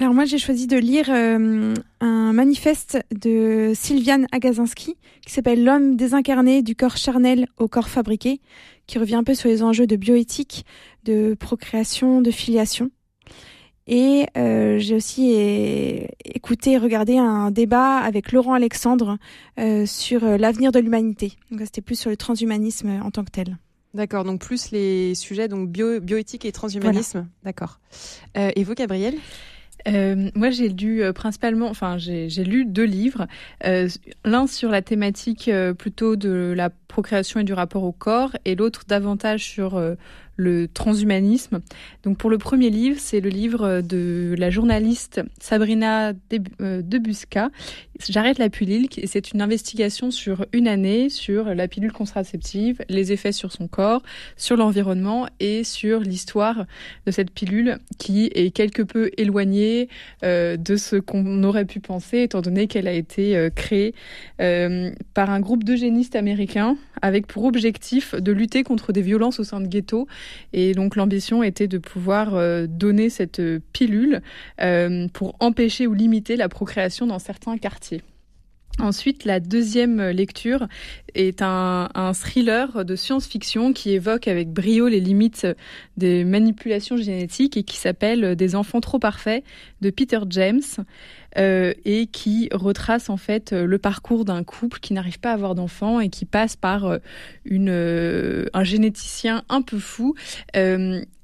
Alors 0.00 0.14
moi 0.14 0.24
j'ai 0.24 0.38
choisi 0.38 0.66
de 0.66 0.78
lire 0.78 1.10
euh, 1.10 1.74
un 2.00 2.32
manifeste 2.32 2.98
de 3.14 3.72
Sylviane 3.74 4.26
Agazinski 4.32 4.96
qui 5.26 5.32
s'appelle 5.32 5.62
L'homme 5.62 5.96
désincarné 5.96 6.62
du 6.62 6.74
corps 6.74 6.96
charnel 6.96 7.46
au 7.58 7.68
corps 7.68 7.90
fabriqué, 7.90 8.40
qui 8.86 8.98
revient 8.98 9.16
un 9.16 9.24
peu 9.24 9.34
sur 9.34 9.50
les 9.50 9.62
enjeux 9.62 9.86
de 9.86 9.96
bioéthique, 9.96 10.64
de 11.04 11.34
procréation, 11.34 12.22
de 12.22 12.30
filiation. 12.30 12.90
Et 13.86 14.26
euh, 14.38 14.78
j'ai 14.78 14.94
aussi 14.94 15.34
écouté 16.24 16.72
et 16.72 16.78
regardé 16.78 17.18
un 17.18 17.50
débat 17.50 17.98
avec 17.98 18.32
Laurent 18.32 18.54
Alexandre 18.54 19.18
euh, 19.58 19.84
sur 19.84 20.24
l'avenir 20.24 20.72
de 20.72 20.78
l'humanité. 20.78 21.34
Donc 21.50 21.60
c'était 21.64 21.82
plus 21.82 21.98
sur 21.98 22.08
le 22.08 22.16
transhumanisme 22.16 23.00
en 23.02 23.10
tant 23.10 23.24
que 23.24 23.30
tel. 23.30 23.58
D'accord, 23.92 24.24
donc 24.24 24.40
plus 24.40 24.70
les 24.70 25.14
sujets 25.14 25.48
donc 25.48 25.68
bio, 25.68 26.00
bioéthique 26.00 26.46
et 26.46 26.52
transhumanisme. 26.52 27.28
D'accord. 27.44 27.80
et 28.34 28.64
vous, 28.64 28.74
Gabriel? 28.74 29.14
Euh, 29.88 30.30
moi, 30.34 30.50
j'ai 30.50 30.68
lu 30.68 31.02
euh, 31.02 31.12
principalement, 31.12 31.68
enfin, 31.68 31.96
j'ai 31.98 32.28
lu 32.44 32.64
deux 32.64 32.84
livres. 32.84 33.26
Euh, 33.64 33.88
L'un 34.24 34.46
sur 34.46 34.70
la 34.70 34.82
thématique 34.82 35.50
plutôt 35.78 36.16
de 36.16 36.52
la 36.56 36.70
procréation 36.90 37.40
et 37.40 37.44
du 37.44 37.52
rapport 37.52 37.84
au 37.84 37.92
corps, 37.92 38.36
et 38.44 38.54
l'autre 38.54 38.82
davantage 38.86 39.44
sur 39.44 39.76
euh, 39.76 39.94
le 40.36 40.68
transhumanisme. 40.68 41.60
Donc 42.02 42.18
pour 42.18 42.30
le 42.30 42.38
premier 42.38 42.70
livre, 42.70 42.96
c'est 42.98 43.20
le 43.20 43.28
livre 43.28 43.82
de 43.82 44.34
la 44.38 44.50
journaliste 44.50 45.20
Sabrina 45.38 46.12
euh, 46.60 46.82
Debusca. 46.82 47.50
J'arrête 48.08 48.38
la 48.38 48.48
pilule 48.48 48.88
et 48.96 49.06
c'est 49.06 49.32
une 49.32 49.42
investigation 49.42 50.10
sur 50.10 50.46
une 50.54 50.66
année 50.66 51.10
sur 51.10 51.54
la 51.54 51.68
pilule 51.68 51.92
contraceptive, 51.92 52.82
les 52.88 53.12
effets 53.12 53.32
sur 53.32 53.52
son 53.52 53.68
corps, 53.68 54.02
sur 54.36 54.56
l'environnement 54.56 55.26
et 55.38 55.64
sur 55.64 56.00
l'histoire 56.00 56.64
de 57.06 57.10
cette 57.10 57.30
pilule 57.30 57.78
qui 57.98 58.30
est 58.34 58.50
quelque 58.50 58.82
peu 58.82 59.10
éloignée 59.18 59.88
euh, 60.24 60.56
de 60.56 60.76
ce 60.76 60.96
qu'on 60.96 61.44
aurait 61.44 61.66
pu 61.66 61.80
penser 61.80 62.22
étant 62.22 62.40
donné 62.40 62.66
qu'elle 62.66 62.88
a 62.88 62.92
été 62.92 63.36
euh, 63.36 63.50
créée 63.50 63.94
euh, 64.40 64.90
par 65.14 65.30
un 65.30 65.40
groupe 65.40 65.64
d'eugénistes 65.64 66.16
américains 66.16 66.76
avec 67.02 67.26
pour 67.26 67.44
objectif 67.44 68.14
de 68.14 68.32
lutter 68.32 68.62
contre 68.62 68.92
des 68.92 69.02
violences 69.02 69.40
au 69.40 69.44
sein 69.44 69.60
de 69.60 69.66
ghettos 69.66 70.06
et 70.52 70.74
donc 70.74 70.96
l'ambition 70.96 71.42
était 71.42 71.68
de 71.68 71.78
pouvoir 71.78 72.34
euh, 72.34 72.66
donner 72.68 73.10
cette 73.10 73.42
pilule 73.72 74.22
euh, 74.60 75.08
pour 75.12 75.36
empêcher 75.40 75.86
ou 75.86 75.94
limiter 75.94 76.36
la 76.36 76.48
procréation 76.48 77.06
dans 77.06 77.18
certains 77.18 77.58
quartiers. 77.58 78.02
Ensuite, 78.82 79.24
la 79.24 79.40
deuxième 79.40 80.00
lecture 80.08 80.66
est 81.14 81.42
un, 81.42 81.88
thriller 82.14 82.84
de 82.84 82.96
science-fiction 82.96 83.72
qui 83.72 83.90
évoque 83.90 84.28
avec 84.28 84.52
brio 84.52 84.88
les 84.88 85.00
limites 85.00 85.46
des 85.96 86.24
manipulations 86.24 86.96
génétiques 86.96 87.56
et 87.56 87.62
qui 87.62 87.76
s'appelle 87.76 88.36
Des 88.36 88.54
enfants 88.54 88.80
trop 88.80 88.98
parfaits 88.98 89.44
de 89.80 89.90
Peter 89.90 90.20
James 90.30 90.60
euh, 91.38 91.72
et 91.84 92.06
qui 92.06 92.48
retrace 92.52 93.10
en 93.10 93.16
fait 93.16 93.52
le 93.52 93.78
parcours 93.78 94.24
d'un 94.24 94.42
couple 94.44 94.80
qui 94.80 94.94
n'arrive 94.94 95.20
pas 95.20 95.30
à 95.30 95.34
avoir 95.34 95.54
d'enfants 95.54 96.00
et 96.00 96.08
qui 96.08 96.24
passe 96.24 96.56
par 96.56 96.86
euh, 96.86 96.98
une, 97.44 97.70
euh, 97.70 98.46
un 98.52 98.64
généticien 98.64 99.44
un 99.48 99.62
peu 99.62 99.78
fou 99.78 100.14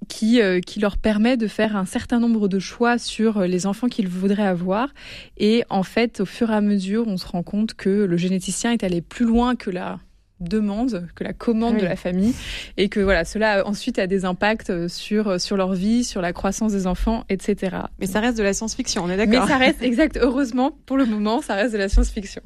qui, 0.08 0.40
euh, 0.40 0.60
qui 0.60 0.80
leur 0.80 0.96
permet 0.96 1.36
de 1.36 1.46
faire 1.46 1.76
un 1.76 1.84
certain 1.84 2.20
nombre 2.20 2.48
de 2.48 2.58
choix 2.58 2.98
sur 2.98 3.38
euh, 3.38 3.46
les 3.46 3.66
enfants 3.66 3.88
qu'ils 3.88 4.08
voudraient 4.08 4.46
avoir. 4.46 4.88
Et 5.36 5.64
en 5.70 5.82
fait, 5.82 6.20
au 6.20 6.26
fur 6.26 6.50
et 6.50 6.54
à 6.54 6.60
mesure, 6.60 7.06
on 7.06 7.16
se 7.16 7.26
rend 7.26 7.42
compte 7.42 7.74
que 7.74 7.90
le 8.04 8.16
généticien 8.16 8.72
est 8.72 8.84
allé 8.84 9.00
plus 9.00 9.26
loin 9.26 9.56
que 9.56 9.70
la 9.70 9.98
demande 10.40 11.08
que 11.14 11.24
la 11.24 11.32
commande 11.32 11.74
oui. 11.74 11.80
de 11.80 11.86
la 11.86 11.96
famille 11.96 12.34
et 12.76 12.88
que 12.88 13.00
voilà 13.00 13.24
cela 13.24 13.66
ensuite 13.66 13.98
a 13.98 14.06
des 14.06 14.24
impacts 14.24 14.70
euh, 14.70 14.88
sur 14.88 15.28
euh, 15.28 15.38
sur 15.38 15.56
leur 15.56 15.72
vie 15.72 16.04
sur 16.04 16.20
la 16.20 16.32
croissance 16.34 16.72
des 16.72 16.86
enfants 16.86 17.24
etc 17.30 17.76
mais 17.98 18.06
ça 18.06 18.20
reste 18.20 18.36
de 18.36 18.42
la 18.42 18.52
science-fiction 18.52 19.02
on 19.04 19.10
est 19.10 19.16
d'accord. 19.16 19.46
mais 19.46 19.52
ça 19.52 19.56
reste 19.56 19.82
exact 19.82 20.18
heureusement 20.20 20.76
pour 20.84 20.98
le 20.98 21.06
moment 21.06 21.40
ça 21.40 21.54
reste 21.54 21.72
de 21.72 21.78
la 21.78 21.88
science-fiction. 21.88 22.42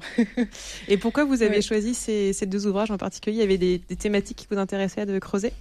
Et 0.89 0.97
pourquoi 0.97 1.25
vous 1.25 1.43
avez 1.43 1.57
oui. 1.57 1.63
choisi 1.63 1.95
ces, 1.95 2.33
ces, 2.33 2.47
deux 2.47 2.67
ouvrages 2.67 2.91
en 2.91 2.97
particulier? 2.97 3.37
Il 3.37 3.41
y 3.41 3.45
avait 3.45 3.59
des, 3.59 3.81
des, 3.89 3.97
thématiques 3.97 4.39
qui 4.39 4.47
vous 4.51 4.59
intéressaient 4.59 5.07
de 5.07 5.19
creuser? 5.19 5.53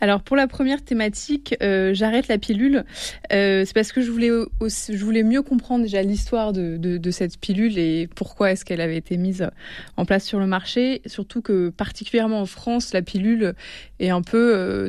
Alors 0.00 0.22
pour 0.22 0.36
la 0.36 0.46
première 0.46 0.82
thématique 0.82 1.54
euh, 1.62 1.92
j'arrête 1.94 2.28
la 2.28 2.38
pilule. 2.38 2.84
Euh, 3.32 3.64
c'est 3.64 3.74
parce 3.74 3.92
que 3.92 4.00
je 4.00 4.10
voulais 4.10 4.30
aussi, 4.60 4.96
je 4.96 5.04
voulais 5.04 5.22
mieux 5.22 5.42
comprendre 5.42 5.82
déjà 5.82 6.02
l'histoire 6.02 6.52
de, 6.52 6.76
de, 6.76 6.98
de 6.98 7.10
cette 7.10 7.38
pilule 7.38 7.78
et 7.78 8.08
pourquoi 8.14 8.52
est-ce 8.52 8.64
qu'elle 8.64 8.80
avait 8.80 8.96
été 8.96 9.16
mise 9.16 9.48
en 9.96 10.04
place 10.04 10.24
sur 10.24 10.38
le 10.38 10.46
marché. 10.46 11.02
Surtout 11.06 11.42
que 11.42 11.59
particulièrement 11.68 12.40
en 12.40 12.46
France, 12.46 12.92
la 12.92 13.02
pilule 13.02 13.54
est 13.98 14.10
un 14.10 14.22
peu 14.22 14.54
euh, 14.56 14.88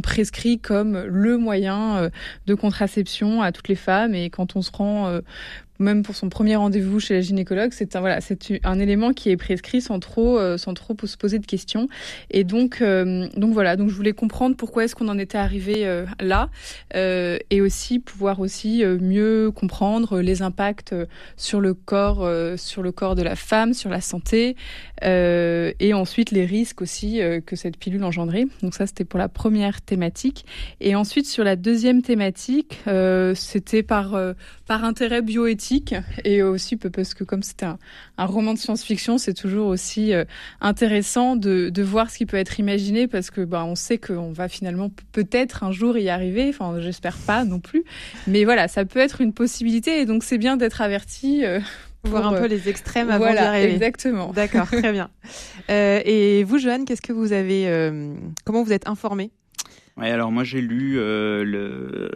prescrit 0.00 0.58
comme 0.58 1.02
le 1.02 1.36
moyen 1.36 1.96
euh, 1.96 2.10
de 2.46 2.54
contraception 2.54 3.42
à 3.42 3.52
toutes 3.52 3.68
les 3.68 3.74
femmes. 3.74 4.14
Et 4.14 4.30
quand 4.30 4.56
on 4.56 4.62
se 4.62 4.70
rend 4.72 5.08
euh, 5.08 5.20
même 5.78 6.02
pour 6.02 6.14
son 6.14 6.28
premier 6.28 6.56
rendez-vous 6.56 7.00
chez 7.00 7.14
la 7.14 7.20
gynécologue, 7.20 7.70
c'est 7.72 7.96
un 7.96 8.00
voilà, 8.00 8.20
un 8.64 8.78
élément 8.78 9.12
qui 9.12 9.30
est 9.30 9.36
prescrit 9.36 9.80
sans 9.80 9.98
trop 10.00 10.38
euh, 10.38 10.56
sans 10.56 10.74
trop 10.74 10.94
se 11.04 11.16
poser 11.16 11.38
de 11.38 11.46
questions. 11.46 11.88
Et 12.30 12.44
donc 12.44 12.80
euh, 12.80 13.28
donc 13.36 13.52
voilà, 13.52 13.76
donc 13.76 13.88
je 13.88 13.94
voulais 13.94 14.12
comprendre 14.12 14.56
pourquoi 14.56 14.84
est-ce 14.84 14.94
qu'on 14.94 15.08
en 15.08 15.18
était 15.18 15.38
arrivé 15.38 15.86
euh, 15.86 16.06
là 16.20 16.48
et 16.94 17.60
aussi 17.60 17.98
pouvoir 17.98 18.40
aussi 18.40 18.84
mieux 18.84 19.50
comprendre 19.50 20.20
les 20.20 20.42
impacts 20.42 20.94
sur 21.36 21.60
le 21.60 21.74
corps 21.74 22.28
sur 22.56 22.82
le 22.82 22.92
corps 22.92 23.14
de 23.14 23.22
la 23.22 23.34
femme, 23.34 23.74
sur 23.74 23.90
la 23.90 24.00
santé 24.00 24.56
et 25.02 25.94
ensuite 25.94 26.30
les 26.30 26.44
risques 26.44 26.82
aussi 26.82 27.20
que 27.46 27.56
cette 27.56 27.76
pilule 27.76 28.04
engendrait. 28.04 28.44
Donc 28.62 28.74
ça 28.74 28.86
c'était 28.86 29.04
pour 29.04 29.18
la 29.18 29.28
première 29.28 29.80
thématique 29.80 30.44
et 30.80 30.94
ensuite 30.94 31.26
sur 31.26 31.44
la 31.44 31.56
deuxième 31.56 32.02
thématique, 32.02 32.78
c'était 33.34 33.82
par 33.82 34.16
par 34.66 34.84
intérêt 34.84 35.22
bioéthique 35.22 35.71
et 36.24 36.42
aussi 36.42 36.76
parce 36.76 37.14
que 37.14 37.24
comme 37.24 37.42
c'était 37.42 37.66
un, 37.66 37.78
un, 38.18 38.26
roman 38.26 38.54
de 38.54 38.58
science-fiction, 38.58 39.18
c'est 39.18 39.34
toujours 39.34 39.68
aussi 39.68 40.12
euh, 40.12 40.24
intéressant 40.60 41.36
de, 41.36 41.70
de, 41.70 41.82
voir 41.82 42.10
ce 42.10 42.18
qui 42.18 42.26
peut 42.26 42.36
être 42.36 42.58
imaginé 42.60 43.06
parce 43.08 43.30
que 43.30 43.40
bah, 43.42 43.64
on 43.64 43.74
sait 43.74 43.98
qu'on 43.98 44.32
va 44.32 44.48
finalement 44.48 44.90
peut-être 45.12 45.64
un 45.64 45.72
jour 45.72 45.96
y 45.98 46.08
arriver. 46.08 46.48
Enfin, 46.48 46.80
j'espère 46.80 47.16
pas 47.16 47.44
non 47.44 47.60
plus, 47.60 47.84
mais 48.26 48.44
voilà, 48.44 48.68
ça 48.68 48.84
peut 48.84 48.98
être 48.98 49.20
une 49.20 49.32
possibilité 49.32 50.00
et 50.00 50.06
donc 50.06 50.24
c'est 50.24 50.38
bien 50.38 50.56
d'être 50.56 50.80
averti. 50.80 51.44
Euh, 51.44 51.60
pour, 52.02 52.10
voir 52.10 52.32
un 52.32 52.40
peu 52.40 52.46
les 52.46 52.68
extrêmes 52.68 53.10
avant 53.10 53.26
voilà, 53.26 53.42
d'y 53.42 53.46
arriver. 53.46 53.74
Exactement. 53.74 54.32
D'accord, 54.32 54.66
très 54.66 54.92
bien. 54.92 55.10
Euh, 55.70 56.00
et 56.04 56.42
vous, 56.42 56.58
Joanne, 56.58 56.84
qu'est-ce 56.84 57.00
que 57.00 57.12
vous 57.12 57.32
avez, 57.32 57.68
euh, 57.68 58.14
comment 58.44 58.64
vous 58.64 58.72
êtes 58.72 58.88
informée? 58.88 59.30
Ouais, 59.98 60.10
alors 60.10 60.32
moi 60.32 60.42
j'ai 60.42 60.62
lu 60.62 60.98
euh, 60.98 61.44
le, 61.44 62.10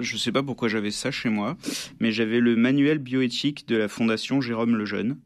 je 0.00 0.16
sais 0.16 0.32
pas 0.32 0.42
pourquoi 0.42 0.68
j'avais 0.68 0.90
ça 0.90 1.12
chez 1.12 1.28
moi, 1.28 1.56
mais 2.00 2.10
j'avais 2.10 2.40
le 2.40 2.56
manuel 2.56 2.98
bioéthique 2.98 3.68
de 3.68 3.76
la 3.76 3.86
Fondation 3.86 4.40
Jérôme 4.40 4.74
Lejeune, 4.76 5.16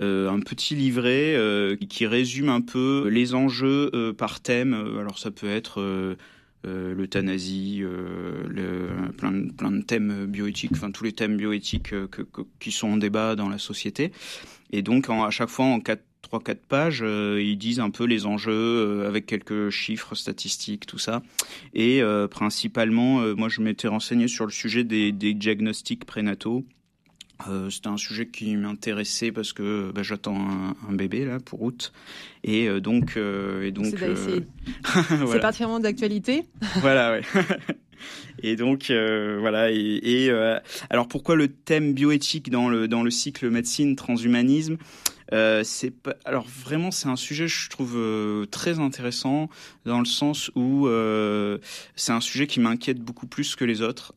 euh, 0.00 0.30
un 0.30 0.38
petit 0.38 0.76
livret 0.76 1.34
euh, 1.34 1.74
qui 1.76 2.06
résume 2.06 2.48
un 2.48 2.60
peu 2.60 3.08
les 3.10 3.34
enjeux 3.34 3.90
euh, 3.92 4.12
par 4.12 4.40
thème. 4.40 4.72
Alors 5.00 5.18
ça 5.18 5.32
peut 5.32 5.48
être 5.48 5.80
euh, 5.80 6.14
l'euthanasie, 6.64 7.82
le, 7.82 9.10
plein, 9.16 9.32
de, 9.32 9.50
plein 9.52 9.72
de 9.72 9.82
thèmes 9.82 10.26
bioéthiques, 10.26 10.72
enfin 10.72 10.92
tous 10.92 11.02
les 11.02 11.12
thèmes 11.12 11.36
bioéthiques 11.36 11.90
que, 11.90 12.22
que, 12.22 12.42
qui 12.60 12.70
sont 12.70 12.88
en 12.88 12.96
débat 12.98 13.34
dans 13.34 13.48
la 13.48 13.58
société. 13.58 14.12
Et 14.70 14.82
donc 14.82 15.08
à 15.10 15.30
chaque 15.30 15.48
fois 15.48 15.64
en 15.64 15.80
quatre 15.80 16.04
3-4 16.22 16.56
pages, 16.68 17.00
euh, 17.02 17.40
ils 17.42 17.56
disent 17.56 17.80
un 17.80 17.90
peu 17.90 18.04
les 18.04 18.26
enjeux 18.26 18.52
euh, 18.52 19.08
avec 19.08 19.26
quelques 19.26 19.70
chiffres 19.70 20.14
statistiques, 20.14 20.86
tout 20.86 20.98
ça. 20.98 21.22
Et 21.74 22.02
euh, 22.02 22.28
principalement, 22.28 23.20
moi 23.36 23.48
je 23.48 23.60
m'étais 23.60 23.88
renseigné 23.88 24.28
sur 24.28 24.44
le 24.44 24.52
sujet 24.52 24.84
des, 24.84 25.12
des 25.12 25.34
diagnostics 25.34 26.04
prénataux. 26.04 26.64
C'était 27.70 27.86
un 27.86 27.96
sujet 27.96 28.26
qui 28.26 28.56
m'intéressait 28.56 29.30
parce 29.30 29.52
que 29.52 29.92
bah, 29.94 30.02
j'attends 30.02 30.36
un, 30.36 30.74
un, 30.88 30.92
bébé 30.92 31.24
là 31.24 31.38
pour 31.38 31.62
août 31.62 31.92
et 32.42 32.68
donc 32.80 33.16
et 33.16 33.70
donc 33.70 33.94
c'est 33.96 34.44
voilà. 35.20 35.40
particulièrement 35.40 35.78
d'actualité. 35.78 36.42
voilà 36.80 37.12
ouais. 37.12 37.22
Et 38.42 38.56
donc 38.56 38.90
euh, 38.90 39.38
voilà. 39.40 39.70
Et, 39.70 40.00
et 40.02 40.30
euh, 40.30 40.58
alors 40.90 41.08
pourquoi 41.08 41.36
le 41.36 41.48
thème 41.48 41.92
bioéthique 41.94 42.50
dans 42.50 42.68
le 42.68 42.88
dans 42.88 43.02
le 43.02 43.10
cycle 43.10 43.50
médecine 43.50 43.96
transhumanisme? 43.96 44.76
Euh, 45.32 45.62
c'est 45.64 45.90
pas, 45.90 46.14
alors 46.24 46.46
vraiment 46.46 46.90
c'est 46.90 47.08
un 47.08 47.16
sujet 47.16 47.48
je 47.48 47.68
trouve 47.68 47.96
euh, 47.96 48.46
très 48.46 48.78
intéressant 48.78 49.50
dans 49.84 49.98
le 49.98 50.06
sens 50.06 50.50
où 50.54 50.86
euh, 50.86 51.58
c'est 51.96 52.12
un 52.12 52.20
sujet 52.20 52.46
qui 52.46 52.60
m'inquiète 52.60 53.00
beaucoup 53.00 53.26
plus 53.26 53.54
que 53.54 53.64
les 53.64 53.82
autres. 53.82 54.14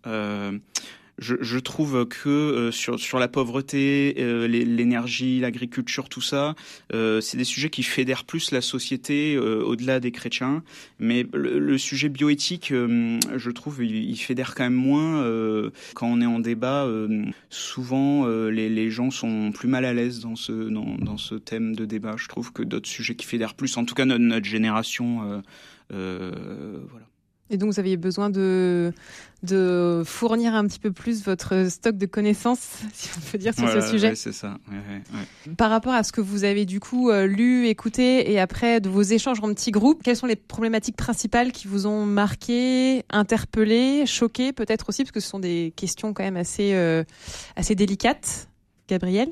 Je, 1.22 1.60
trouve 1.60 2.08
que 2.08 2.70
sur, 2.72 3.00
sur 3.00 3.20
la 3.20 3.28
pauvreté, 3.28 4.16
l'énergie, 4.48 5.40
l'agriculture, 5.40 6.10
tout 6.10 6.22
ça, 6.22 6.56
c'est 6.92 7.38
des 7.38 7.44
sujets 7.44 7.70
qui 7.70 7.84
fédèrent 7.84 8.24
plus 8.24 8.52
la 8.52 8.62
société 8.62 9.38
au-delà 9.38 10.00
des 10.00 10.12
chrétiens. 10.12 10.64
Mais 11.00 11.26
le, 11.34 11.78
sujet 11.78 12.10
bioéthique, 12.10 12.70
je 12.74 13.52
trouve, 13.52 13.84
il, 13.84 14.18
fédère 14.18 14.56
quand 14.56 14.64
même 14.64 14.74
moins. 14.74 15.24
quand 15.94 16.08
on 16.08 16.22
est 16.22 16.26
en 16.26 16.40
débat, 16.40 16.88
souvent 17.50 18.28
les, 18.28 18.70
les, 18.70 18.90
gens 18.90 19.12
sont 19.12 19.52
plus 19.52 19.68
mal 19.68 19.86
à 19.86 19.94
l'aise 19.94 20.22
dans 20.22 20.36
ce, 20.36 20.52
dans, 20.52 20.96
dans, 20.98 21.18
ce 21.18 21.36
thème 21.36 21.76
de 21.76 21.86
débat. 21.86 22.16
Je 22.18 22.28
trouve 22.28 22.52
que 22.52 22.64
d'autres 22.64 22.90
sujets 22.90 23.16
qui 23.16 23.28
fédèrent 23.28 23.54
plus, 23.54 23.78
en 23.78 23.86
tout 23.86 23.94
cas 23.96 24.06
notre, 24.06 24.24
notre 24.24 24.46
génération, 24.48 25.44
voilà. 25.90 27.11
Et 27.52 27.58
donc, 27.58 27.74
vous 27.74 27.80
aviez 27.80 27.98
besoin 27.98 28.30
de, 28.30 28.94
de 29.44 30.04
fournir 30.06 30.56
un 30.56 30.66
petit 30.66 30.80
peu 30.80 30.92
plus 30.92 31.24
votre 31.24 31.70
stock 31.70 31.98
de 31.98 32.06
connaissances, 32.06 32.80
si 32.94 33.10
on 33.18 33.32
peut 33.32 33.38
dire, 33.38 33.54
sur 33.54 33.68
ce 33.68 33.82
sujet. 33.82 34.10
Ouais, 34.10 34.16
c'est 34.16 34.32
ça. 34.32 34.58
Par 35.58 35.70
rapport 35.70 35.94
à 35.94 36.04
ce 36.04 36.14
que 36.14 36.22
vous 36.22 36.46
avez 36.46 36.66
du 36.66 36.80
coup 36.80 37.10
euh, 37.10 37.28
lu, 37.28 37.68
écouté, 37.68 38.32
et 38.32 38.40
après 38.40 38.80
de 38.80 38.88
vos 38.88 39.02
échanges 39.02 39.40
en 39.42 39.54
petits 39.54 39.72
groupes, 39.72 40.02
quelles 40.02 40.16
sont 40.16 40.28
les 40.28 40.38
problématiques 40.38 40.96
principales 40.96 41.52
qui 41.52 41.68
vous 41.68 41.88
ont 41.88 42.06
marqué, 42.06 43.04
interpellé, 43.10 44.06
choqué, 44.06 44.54
peut-être 44.54 44.88
aussi, 44.88 45.04
parce 45.04 45.12
que 45.12 45.20
ce 45.20 45.28
sont 45.28 45.40
des 45.40 45.74
questions 45.76 46.14
quand 46.14 46.24
même 46.24 46.38
assez, 46.38 46.74
euh, 46.74 47.04
assez 47.58 47.76
délicates. 47.76 48.48
Gabriel 48.88 49.30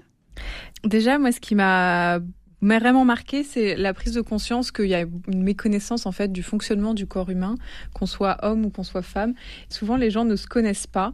Déjà, 0.85 1.19
moi, 1.19 1.31
ce 1.31 1.39
qui 1.39 1.55
m'a 1.55 2.19
m'a 2.61 2.79
vraiment 2.79 3.05
marqué, 3.05 3.43
c'est 3.43 3.75
la 3.75 3.93
prise 3.93 4.13
de 4.13 4.21
conscience 4.21 4.71
qu'il 4.71 4.87
y 4.87 4.95
a 4.95 5.01
une 5.01 5.43
méconnaissance 5.43 6.05
en 6.05 6.11
fait 6.11 6.31
du 6.31 6.43
fonctionnement 6.43 6.93
du 6.93 7.07
corps 7.07 7.29
humain, 7.29 7.55
qu'on 7.93 8.05
soit 8.05 8.37
homme 8.43 8.65
ou 8.65 8.69
qu'on 8.69 8.83
soit 8.83 9.01
femme. 9.01 9.33
Souvent, 9.69 9.95
les 9.95 10.11
gens 10.11 10.25
ne 10.25 10.35
se 10.35 10.47
connaissent 10.47 10.87
pas, 10.87 11.13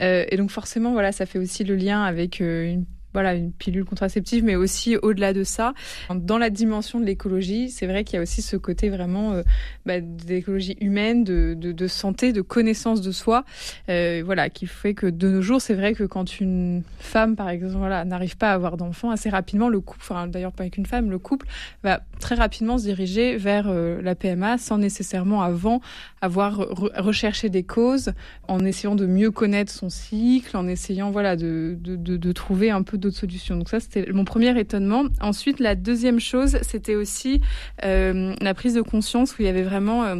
euh, 0.00 0.24
et 0.28 0.36
donc 0.36 0.50
forcément, 0.50 0.92
voilà, 0.92 1.12
ça 1.12 1.26
fait 1.26 1.38
aussi 1.38 1.64
le 1.64 1.76
lien 1.76 2.02
avec 2.02 2.40
euh, 2.40 2.64
une 2.66 2.84
voilà 3.14 3.34
une 3.34 3.52
pilule 3.52 3.84
contraceptive, 3.84 4.44
mais 4.44 4.56
aussi 4.56 4.96
au-delà 4.96 5.32
de 5.32 5.44
ça, 5.44 5.72
dans 6.10 6.36
la 6.36 6.50
dimension 6.50 7.00
de 7.00 7.04
l'écologie, 7.04 7.70
c'est 7.70 7.86
vrai 7.86 8.04
qu'il 8.04 8.16
y 8.16 8.18
a 8.18 8.22
aussi 8.22 8.42
ce 8.42 8.56
côté 8.56 8.90
vraiment 8.90 9.32
euh, 9.32 9.42
bah, 9.86 10.00
d'écologie 10.00 10.76
humaine, 10.80 11.22
de, 11.22 11.54
de, 11.56 11.72
de, 11.72 11.86
santé, 11.86 12.32
de 12.32 12.42
connaissance 12.42 13.00
de 13.00 13.12
soi, 13.12 13.44
euh, 13.88 14.22
voilà, 14.24 14.50
qui 14.50 14.66
fait 14.66 14.94
que 14.94 15.06
de 15.06 15.28
nos 15.28 15.42
jours, 15.42 15.62
c'est 15.62 15.74
vrai 15.74 15.94
que 15.94 16.02
quand 16.02 16.40
une 16.40 16.82
femme, 16.98 17.36
par 17.36 17.48
exemple, 17.48 17.76
voilà, 17.76 18.04
n'arrive 18.04 18.36
pas 18.36 18.50
à 18.50 18.54
avoir 18.54 18.76
d'enfant, 18.76 19.10
assez 19.10 19.30
rapidement, 19.30 19.68
le 19.68 19.80
couple, 19.80 20.00
enfin 20.02 20.26
d'ailleurs 20.26 20.52
pas 20.52 20.64
avec 20.64 20.76
une 20.76 20.86
femme, 20.86 21.10
le 21.10 21.18
couple 21.20 21.46
va 21.84 22.00
très 22.18 22.34
rapidement 22.34 22.78
se 22.78 22.84
diriger 22.84 23.36
vers 23.36 23.66
euh, 23.68 24.02
la 24.02 24.16
PMA 24.16 24.58
sans 24.58 24.78
nécessairement 24.78 25.42
avant 25.42 25.80
avoir 26.20 26.56
recherché 26.96 27.48
des 27.48 27.62
causes, 27.62 28.12
en 28.48 28.58
essayant 28.64 28.96
de 28.96 29.06
mieux 29.06 29.30
connaître 29.30 29.70
son 29.70 29.88
cycle, 29.88 30.56
en 30.56 30.66
essayant 30.66 31.12
voilà 31.12 31.36
de, 31.36 31.76
de, 31.80 31.94
de, 31.94 32.16
de 32.16 32.32
trouver 32.32 32.70
un 32.70 32.82
peu 32.82 32.98
d'autres 33.04 33.18
solutions. 33.18 33.56
Donc 33.56 33.68
ça, 33.68 33.80
c'était 33.80 34.10
mon 34.12 34.24
premier 34.24 34.58
étonnement. 34.58 35.04
Ensuite, 35.20 35.60
la 35.60 35.74
deuxième 35.74 36.20
chose, 36.20 36.58
c'était 36.62 36.96
aussi 36.96 37.40
euh, 37.84 38.34
la 38.40 38.54
prise 38.54 38.74
de 38.74 38.82
conscience 38.82 39.38
où 39.38 39.42
il 39.42 39.44
y 39.44 39.48
avait 39.48 39.62
vraiment 39.62 40.04
euh, 40.04 40.16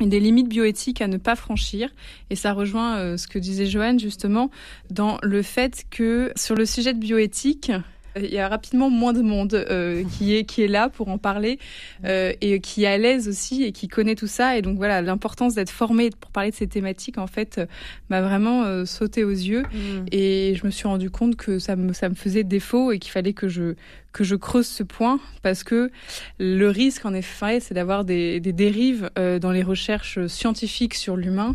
des 0.00 0.20
limites 0.20 0.48
bioéthiques 0.48 1.00
à 1.00 1.08
ne 1.08 1.16
pas 1.16 1.36
franchir. 1.36 1.90
Et 2.30 2.36
ça 2.36 2.52
rejoint 2.52 2.98
euh, 2.98 3.16
ce 3.16 3.26
que 3.26 3.38
disait 3.38 3.66
Joanne 3.66 3.98
justement 3.98 4.50
dans 4.90 5.18
le 5.22 5.42
fait 5.42 5.84
que 5.90 6.32
sur 6.36 6.54
le 6.54 6.66
sujet 6.66 6.92
de 6.92 6.98
bioéthique, 6.98 7.72
il 8.16 8.32
y 8.32 8.38
a 8.38 8.48
rapidement 8.48 8.90
moins 8.90 9.12
de 9.12 9.22
monde 9.22 9.54
euh, 9.54 10.04
qui 10.16 10.34
est 10.34 10.44
qui 10.44 10.62
est 10.62 10.68
là 10.68 10.88
pour 10.88 11.08
en 11.08 11.18
parler 11.18 11.58
euh, 12.04 12.32
et 12.40 12.60
qui 12.60 12.84
est 12.84 12.86
à 12.86 12.98
l'aise 12.98 13.28
aussi 13.28 13.64
et 13.64 13.72
qui 13.72 13.88
connaît 13.88 14.14
tout 14.14 14.26
ça 14.26 14.56
et 14.56 14.62
donc 14.62 14.76
voilà 14.76 15.02
l'importance 15.02 15.54
d'être 15.54 15.70
formé 15.70 16.10
pour 16.10 16.30
parler 16.30 16.50
de 16.50 16.56
ces 16.56 16.66
thématiques 16.66 17.18
en 17.18 17.26
fait 17.26 17.58
euh, 17.58 17.66
m'a 18.08 18.22
vraiment 18.22 18.64
euh, 18.64 18.84
sauté 18.84 19.24
aux 19.24 19.30
yeux 19.30 19.62
mmh. 19.62 20.06
et 20.12 20.54
je 20.54 20.66
me 20.66 20.70
suis 20.70 20.88
rendu 20.88 21.10
compte 21.10 21.36
que 21.36 21.58
ça 21.58 21.76
me 21.76 21.92
ça 21.92 22.08
me 22.08 22.14
faisait 22.14 22.44
défaut 22.44 22.92
et 22.92 22.98
qu'il 22.98 23.12
fallait 23.12 23.32
que 23.32 23.48
je 23.48 23.74
que 24.16 24.24
je 24.24 24.34
creuse 24.34 24.66
ce 24.66 24.82
point 24.82 25.20
parce 25.42 25.62
que 25.62 25.90
le 26.38 26.70
risque, 26.70 27.04
en 27.04 27.12
effet, 27.12 27.60
c'est 27.60 27.74
d'avoir 27.74 28.06
des, 28.06 28.40
dérives 28.40 29.10
euh, 29.18 29.38
dans 29.38 29.50
les 29.50 29.62
recherches 29.62 30.26
scientifiques 30.26 30.94
sur 30.94 31.16
l'humain, 31.16 31.54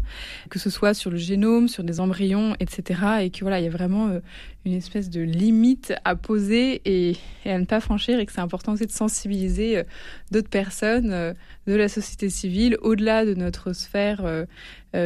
que 0.51 0.59
ce 0.59 0.69
soit 0.69 0.93
sur 0.93 1.09
le 1.09 1.17
génome, 1.17 1.67
sur 1.67 1.83
des 1.83 1.99
embryons, 1.99 2.55
etc. 2.59 3.01
Et 3.21 3.31
que 3.31 3.39
voilà, 3.41 3.59
il 3.59 3.63
y 3.63 3.67
a 3.67 3.71
vraiment 3.71 4.09
euh, 4.09 4.19
une 4.63 4.73
espèce 4.73 5.09
de 5.09 5.21
limite 5.21 5.95
à 6.05 6.15
poser 6.15 6.83
et, 6.85 7.17
à 7.45 7.57
ne 7.57 7.65
pas 7.65 7.79
franchir 7.79 8.19
et 8.19 8.27
que 8.27 8.31
c'est 8.31 8.41
important 8.41 8.73
aussi 8.73 8.85
de 8.85 8.91
sensibiliser 8.91 9.79
euh, 9.79 9.83
d'autres 10.29 10.49
personnes 10.49 11.33
de 11.65 11.73
la 11.73 11.89
société 11.89 12.29
civile 12.29 12.77
au-delà 12.83 13.25
de 13.25 13.33
notre 13.33 13.73
sphère 13.73 14.21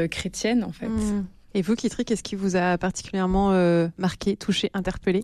chrétienne, 0.10 0.64
en 0.66 0.74
fait. 0.74 0.88
Mmh. 0.88 1.26
Et 1.58 1.62
vous, 1.62 1.76
Kitri, 1.76 2.04
qu'est-ce 2.04 2.22
qui 2.22 2.36
vous 2.36 2.58
a 2.58 2.78
particulièrement 2.78 3.54
euh, 3.54 3.88
marqué, 3.98 4.36
touché, 4.36 4.70
interpellé? 4.74 5.24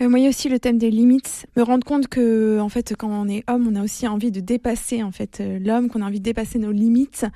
Euh, 0.00 0.08
Moi, 0.08 0.26
aussi 0.26 0.48
le 0.48 0.58
thème 0.58 0.78
des 0.78 0.90
limites. 0.90 1.44
Me 1.58 1.62
rendre 1.62 1.84
compte 1.84 2.08
que, 2.08 2.58
en 2.58 2.70
fait, 2.70 2.94
quand 2.96 3.10
on 3.10 3.28
est 3.28 3.44
homme, 3.50 3.68
on 3.70 3.76
a 3.76 3.84
aussi 3.84 4.08
envie 4.08 4.30
de 4.30 4.40
dépasser, 4.40 5.02
en 5.02 5.12
fait, 5.12 5.40
euh, 5.42 5.58
l'homme, 5.58 5.90
qu'on 5.90 6.00
a 6.00 6.06
envie 6.06 6.20
de 6.20 6.24
dépasser 6.24 6.58
nos 6.58 6.72
limites. 6.72 7.26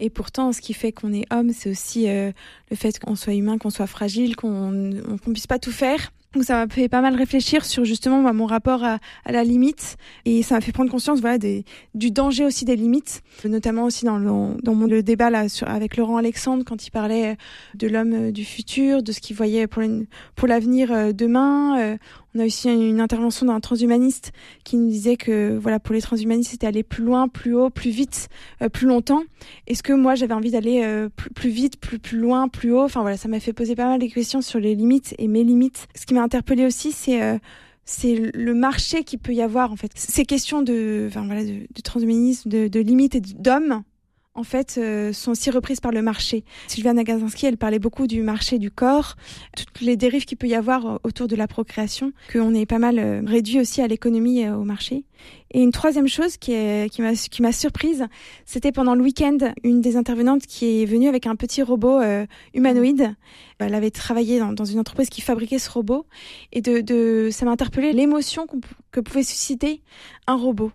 Et 0.00 0.10
pourtant, 0.10 0.52
ce 0.52 0.60
qui 0.60 0.74
fait 0.74 0.92
qu'on 0.92 1.14
est 1.14 1.24
homme, 1.32 1.50
c'est 1.54 1.70
aussi 1.70 2.08
le 2.08 2.76
fait 2.76 2.98
qu'on 2.98 3.16
soit 3.16 3.32
humain, 3.32 3.56
qu'on 3.56 3.70
soit 3.70 3.86
fragile, 3.86 4.36
qu'on 4.36 4.70
ne 4.70 5.16
puisse 5.16 5.46
pas 5.46 5.58
tout 5.58 5.72
faire. 5.72 6.12
Donc 6.34 6.44
ça 6.44 6.54
m'a 6.54 6.72
fait 6.72 6.88
pas 6.88 7.00
mal 7.00 7.16
réfléchir 7.16 7.64
sur 7.64 7.84
justement 7.84 8.22
bah, 8.22 8.34
mon 8.34 8.44
rapport 8.44 8.84
à, 8.84 8.98
la 9.26 9.44
limite 9.44 9.96
et 10.26 10.42
ça 10.42 10.56
m'a 10.56 10.60
fait 10.60 10.72
prendre 10.72 10.90
conscience 10.90 11.20
voilà 11.20 11.38
des, 11.38 11.64
du 11.94 12.10
danger 12.10 12.44
aussi 12.44 12.66
des 12.66 12.76
limites, 12.76 13.22
notamment 13.44 13.84
aussi 13.84 14.04
dans 14.04 14.18
le, 14.18 14.60
dans 14.62 14.74
le 14.74 15.02
débat 15.02 15.30
là 15.30 15.46
avec 15.66 15.96
Laurent 15.96 16.18
Alexandre 16.18 16.64
quand 16.66 16.86
il 16.86 16.90
parlait 16.90 17.36
de 17.74 17.86
l'homme 17.86 18.30
du 18.30 18.44
futur, 18.44 19.02
de 19.02 19.12
ce 19.12 19.20
qu'il 19.20 19.36
voyait 19.36 19.66
pour, 19.66 19.82
pour 20.36 20.48
l'avenir 20.48 20.92
euh, 20.92 21.12
demain. 21.12 21.78
Euh, 21.80 21.96
on 22.34 22.40
a 22.40 22.44
aussi 22.44 22.68
une 22.68 23.00
intervention 23.00 23.46
d'un 23.46 23.58
transhumaniste 23.58 24.32
qui 24.62 24.76
nous 24.76 24.88
disait 24.88 25.16
que 25.16 25.56
voilà 25.56 25.80
pour 25.80 25.94
les 25.94 26.02
transhumanistes 26.02 26.50
c'était 26.50 26.66
aller 26.66 26.82
plus 26.82 27.02
loin, 27.02 27.26
plus 27.26 27.54
haut, 27.54 27.70
plus 27.70 27.90
vite, 27.90 28.28
euh, 28.60 28.68
plus 28.68 28.86
longtemps. 28.86 29.22
Est-ce 29.66 29.82
que 29.82 29.94
moi 29.94 30.14
j'avais 30.14 30.34
envie 30.34 30.50
d'aller 30.50 30.82
euh, 30.84 31.08
plus, 31.08 31.30
plus, 31.30 31.48
vite, 31.48 31.80
plus 31.80 31.98
plus 31.98 32.18
loin, 32.18 32.48
plus 32.48 32.72
haut? 32.72 32.82
Enfin 32.82 33.00
voilà, 33.00 33.16
ça 33.16 33.28
m'a 33.28 33.40
fait 33.40 33.54
poser 33.54 33.74
pas 33.74 33.86
mal 33.86 33.98
de 33.98 34.06
questions 34.06 34.42
sur 34.42 34.60
les 34.60 34.74
limites 34.74 35.14
et 35.18 35.26
mes 35.26 35.42
limites. 35.42 35.88
Ce 35.94 36.04
qui 36.04 36.14
m'a 36.18 36.24
interpellé 36.24 36.66
aussi 36.66 36.92
c'est 36.92 37.22
euh, 37.22 37.38
c'est 37.88 38.30
le 38.34 38.52
marché 38.54 39.02
qui 39.02 39.16
peut 39.16 39.32
y 39.32 39.40
avoir 39.40 39.72
en 39.72 39.76
fait. 39.76 39.90
Ces 39.94 40.26
questions 40.26 40.60
de, 40.60 41.08
voilà, 41.10 41.42
de, 41.42 41.66
de 41.74 41.80
transhumanisme, 41.82 42.50
de, 42.50 42.80
limites 42.80 43.14
et 43.14 43.20
d'hommes, 43.20 43.82
en 44.34 44.42
fait, 44.44 44.76
euh, 44.76 45.14
sont 45.14 45.30
aussi 45.30 45.50
reprises 45.50 45.80
par 45.80 45.90
le 45.90 46.02
marché. 46.02 46.44
Sylvia 46.66 46.92
Nagasinski, 46.92 47.46
elle 47.46 47.56
parlait 47.56 47.78
beaucoup 47.78 48.06
du 48.06 48.20
marché 48.20 48.58
du 48.58 48.70
corps, 48.70 49.16
toutes 49.56 49.80
les 49.80 49.96
dérives 49.96 50.26
qu'il 50.26 50.36
peut 50.36 50.46
y 50.46 50.54
avoir 50.54 51.00
autour 51.02 51.28
de 51.28 51.34
la 51.34 51.48
procréation, 51.48 52.12
qu'on 52.30 52.54
est 52.54 52.66
pas 52.66 52.78
mal 52.78 52.98
euh, 52.98 53.22
réduit 53.24 53.58
aussi 53.58 53.80
à 53.80 53.88
l'économie 53.88 54.40
et 54.40 54.50
au 54.50 54.64
marché. 54.64 55.04
Et 55.50 55.62
une 55.62 55.72
troisième 55.72 56.08
chose 56.08 56.36
qui, 56.36 56.52
est, 56.52 56.92
qui 56.92 57.02
m'a 57.02 57.14
qui 57.14 57.42
m'a 57.42 57.52
surprise, 57.52 58.06
c'était 58.44 58.72
pendant 58.72 58.94
le 58.94 59.02
week-end, 59.02 59.38
une 59.62 59.80
des 59.80 59.96
intervenantes 59.96 60.42
qui 60.42 60.82
est 60.82 60.84
venue 60.84 61.08
avec 61.08 61.26
un 61.26 61.36
petit 61.36 61.62
robot 61.62 62.00
euh, 62.00 62.26
humanoïde. 62.54 63.14
Elle 63.58 63.74
avait 63.74 63.90
travaillé 63.90 64.38
dans, 64.38 64.52
dans, 64.52 64.64
une 64.64 64.78
entreprise 64.78 65.08
qui 65.08 65.20
fabriquait 65.20 65.58
ce 65.58 65.70
robot, 65.70 66.06
et 66.52 66.60
de, 66.60 66.80
de 66.80 67.28
ça 67.32 67.44
m'a 67.44 67.50
interpellé 67.50 67.92
l'émotion 67.92 68.46
que 68.92 69.00
pouvait 69.00 69.22
susciter 69.22 69.82
un 70.26 70.34
robot. 70.34 70.70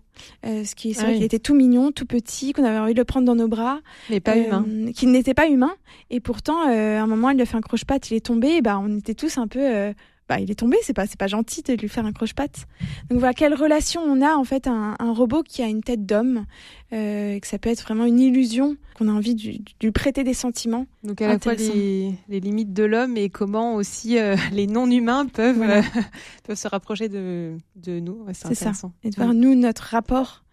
Euh, 0.46 0.64
ce 0.64 0.74
qui 0.74 0.94
c'est 0.94 1.04
ah 1.04 1.08
oui. 1.08 1.14
qu'il 1.14 1.22
était 1.24 1.38
tout 1.38 1.54
mignon, 1.54 1.92
tout 1.92 2.06
petit, 2.06 2.52
qu'on 2.52 2.64
avait 2.64 2.78
envie 2.78 2.94
de 2.94 2.98
le 2.98 3.04
prendre 3.04 3.26
dans 3.26 3.34
nos 3.34 3.48
bras, 3.48 3.80
mais 4.10 4.20
pas 4.20 4.36
euh, 4.36 4.44
humain, 4.44 4.92
qu'il 4.92 5.10
n'était 5.10 5.34
pas 5.34 5.48
humain. 5.48 5.74
Et 6.10 6.20
pourtant, 6.20 6.68
euh, 6.68 6.98
à 6.98 7.02
un 7.02 7.06
moment, 7.06 7.30
il 7.30 7.36
lui 7.36 7.42
a 7.42 7.46
fait 7.46 7.56
un 7.56 7.60
croche-patte, 7.60 8.10
il 8.10 8.14
est 8.14 8.24
tombé. 8.24 8.56
Et 8.56 8.62
bah, 8.62 8.78
on 8.78 8.98
était 8.98 9.14
tous 9.14 9.38
un 9.38 9.46
peu 9.46 9.60
euh, 9.60 9.92
bah, 10.28 10.40
il 10.40 10.50
est 10.50 10.54
tombé, 10.54 10.78
c'est 10.82 10.94
pas, 10.94 11.06
c'est 11.06 11.18
pas 11.18 11.26
gentil 11.26 11.62
de 11.62 11.74
lui 11.74 11.88
faire 11.88 12.06
un 12.06 12.12
croche-patte. 12.12 12.66
Donc 13.10 13.18
voilà, 13.18 13.34
quelle 13.34 13.54
relation 13.54 14.00
on 14.00 14.22
a 14.22 14.34
en 14.34 14.44
fait 14.44 14.66
un, 14.66 14.96
un 14.98 15.12
robot 15.12 15.42
qui 15.42 15.62
a 15.62 15.66
une 15.66 15.82
tête 15.82 16.06
d'homme, 16.06 16.46
euh, 16.92 17.38
que 17.38 17.46
ça 17.46 17.58
peut 17.58 17.68
être 17.68 17.82
vraiment 17.82 18.06
une 18.06 18.18
illusion, 18.18 18.76
qu'on 18.96 19.08
a 19.08 19.12
envie 19.12 19.34
de, 19.34 19.58
lui 19.82 19.92
prêter 19.92 20.24
des 20.24 20.32
sentiments. 20.32 20.86
Donc 21.02 21.20
à 21.20 21.28
la 21.28 21.38
fois 21.38 21.54
les, 21.54 22.14
les, 22.28 22.40
limites 22.40 22.72
de 22.72 22.84
l'homme 22.84 23.18
et 23.18 23.28
comment 23.28 23.74
aussi 23.74 24.18
euh, 24.18 24.36
les 24.52 24.66
non-humains 24.66 25.26
peuvent, 25.26 25.56
voilà. 25.56 25.78
euh, 25.78 26.00
peuvent 26.44 26.58
se 26.58 26.68
rapprocher 26.68 27.10
de, 27.10 27.58
de 27.76 28.00
nous. 28.00 28.24
Ouais, 28.26 28.32
c'est 28.32 28.54
ça. 28.54 28.72
Et 29.02 29.10
de 29.10 29.16
voir 29.16 29.28
ouais. 29.28 29.34
nous 29.34 29.54
notre 29.54 29.82
rapport 29.82 30.44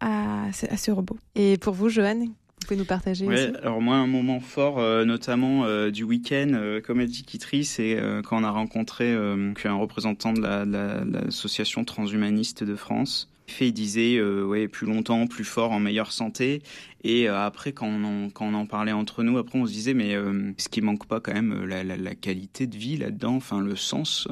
à 0.00 0.46
ce, 0.54 0.64
à 0.66 0.78
ce 0.78 0.90
robot. 0.90 1.18
Et 1.34 1.58
pour 1.58 1.74
vous, 1.74 1.90
Joanne, 1.90 2.28
pouvez 2.68 2.78
nous 2.78 2.84
partager 2.84 3.26
ouais, 3.26 3.50
Alors 3.62 3.80
moi, 3.80 3.96
un 3.96 4.06
moment 4.06 4.40
fort, 4.40 4.78
euh, 4.78 5.06
notamment 5.06 5.64
euh, 5.64 5.90
du 5.90 6.04
week-end, 6.04 6.50
euh, 6.52 6.82
comme 6.82 7.00
a 7.00 7.06
dit 7.06 7.22
Kitri, 7.22 7.64
c'est 7.64 7.98
quand 8.24 8.40
on 8.40 8.44
a 8.44 8.50
rencontré 8.50 9.14
un 9.14 9.76
représentant 9.76 10.32
de 10.32 10.40
l'association 10.42 11.80
la, 11.80 11.84
la, 11.84 11.86
transhumaniste 11.86 12.64
de 12.64 12.76
France. 12.76 13.30
Fait, 13.50 13.68
il 13.68 13.72
disait 13.72 14.20
ouais 14.20 14.68
plus 14.68 14.86
longtemps, 14.86 15.26
plus 15.26 15.44
fort, 15.44 15.72
en 15.72 15.80
meilleure 15.80 16.12
santé. 16.12 16.62
Et 17.04 17.28
après, 17.28 17.72
quand 17.72 17.86
on, 17.86 18.04
en, 18.04 18.30
quand 18.30 18.46
on 18.46 18.54
en 18.54 18.66
parlait 18.66 18.92
entre 18.92 19.22
nous, 19.22 19.38
après 19.38 19.58
on 19.58 19.66
se 19.66 19.72
disait 19.72 19.94
mais 19.94 20.14
ce 20.56 20.68
qui 20.68 20.80
manque 20.80 21.06
pas 21.06 21.20
quand 21.20 21.32
même 21.32 21.64
la, 21.64 21.84
la, 21.84 21.96
la 21.96 22.14
qualité 22.14 22.66
de 22.66 22.76
vie 22.76 22.96
là-dedans, 22.96 23.36
enfin 23.36 23.60
le 23.60 23.76
sens 23.76 24.28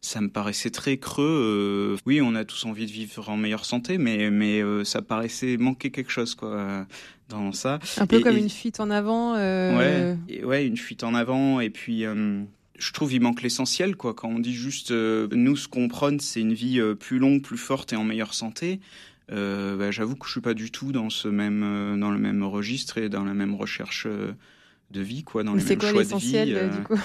ça 0.00 0.20
me 0.20 0.28
paraissait 0.28 0.70
très 0.70 0.98
creux. 0.98 1.96
oui, 2.06 2.20
on 2.22 2.34
a 2.36 2.44
tous 2.44 2.64
envie 2.66 2.86
de 2.86 2.92
vivre 2.92 3.28
en 3.28 3.36
meilleure 3.36 3.64
santé, 3.64 3.98
mais 3.98 4.30
mais 4.30 4.62
ça 4.84 5.02
paraissait 5.02 5.56
manquer 5.56 5.90
quelque 5.90 6.10
chose 6.10 6.34
quoi 6.34 6.86
dans 7.28 7.52
ça. 7.52 7.78
Un 7.98 8.06
peu 8.06 8.20
comme 8.20 8.36
une 8.36 8.50
fuite 8.50 8.80
en 8.80 8.90
avant. 8.90 9.34
Ouais, 9.34 10.16
ouais, 10.44 10.66
une 10.66 10.76
fuite 10.76 11.04
en 11.04 11.14
avant. 11.14 11.60
Et 11.60 11.70
puis 11.70 12.04
je 12.78 12.92
trouve 12.92 13.12
il 13.12 13.20
manque 13.20 13.42
l'essentiel 13.42 13.96
quoi. 13.96 14.14
Quand 14.14 14.28
on 14.28 14.38
dit 14.38 14.54
juste 14.54 14.90
euh, 14.90 15.28
nous 15.32 15.56
ce 15.56 15.68
qu'on 15.68 15.88
prône 15.88 16.20
c'est 16.20 16.40
une 16.40 16.54
vie 16.54 16.80
euh, 16.80 16.94
plus 16.94 17.18
longue, 17.18 17.42
plus 17.42 17.58
forte 17.58 17.92
et 17.92 17.96
en 17.96 18.04
meilleure 18.04 18.34
santé. 18.34 18.80
Euh, 19.32 19.76
bah, 19.76 19.90
j'avoue 19.90 20.14
que 20.14 20.26
je 20.26 20.32
suis 20.32 20.40
pas 20.40 20.54
du 20.54 20.70
tout 20.70 20.92
dans 20.92 21.10
ce 21.10 21.28
même 21.28 21.98
dans 21.98 22.10
le 22.10 22.18
même 22.18 22.42
registre 22.44 22.98
et 22.98 23.08
dans 23.08 23.24
la 23.24 23.34
même 23.34 23.54
recherche 23.54 24.06
de 24.06 25.00
vie 25.00 25.24
quoi, 25.24 25.42
dans 25.42 25.54
les 25.54 25.64
mêmes 25.64 25.78
quoi 25.78 25.92
l'essentiel 25.92 26.70
du 26.70 26.82
coup? 26.84 27.00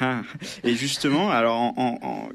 Ah, 0.00 0.22
et 0.64 0.74
justement, 0.74 1.30
alors 1.30 1.74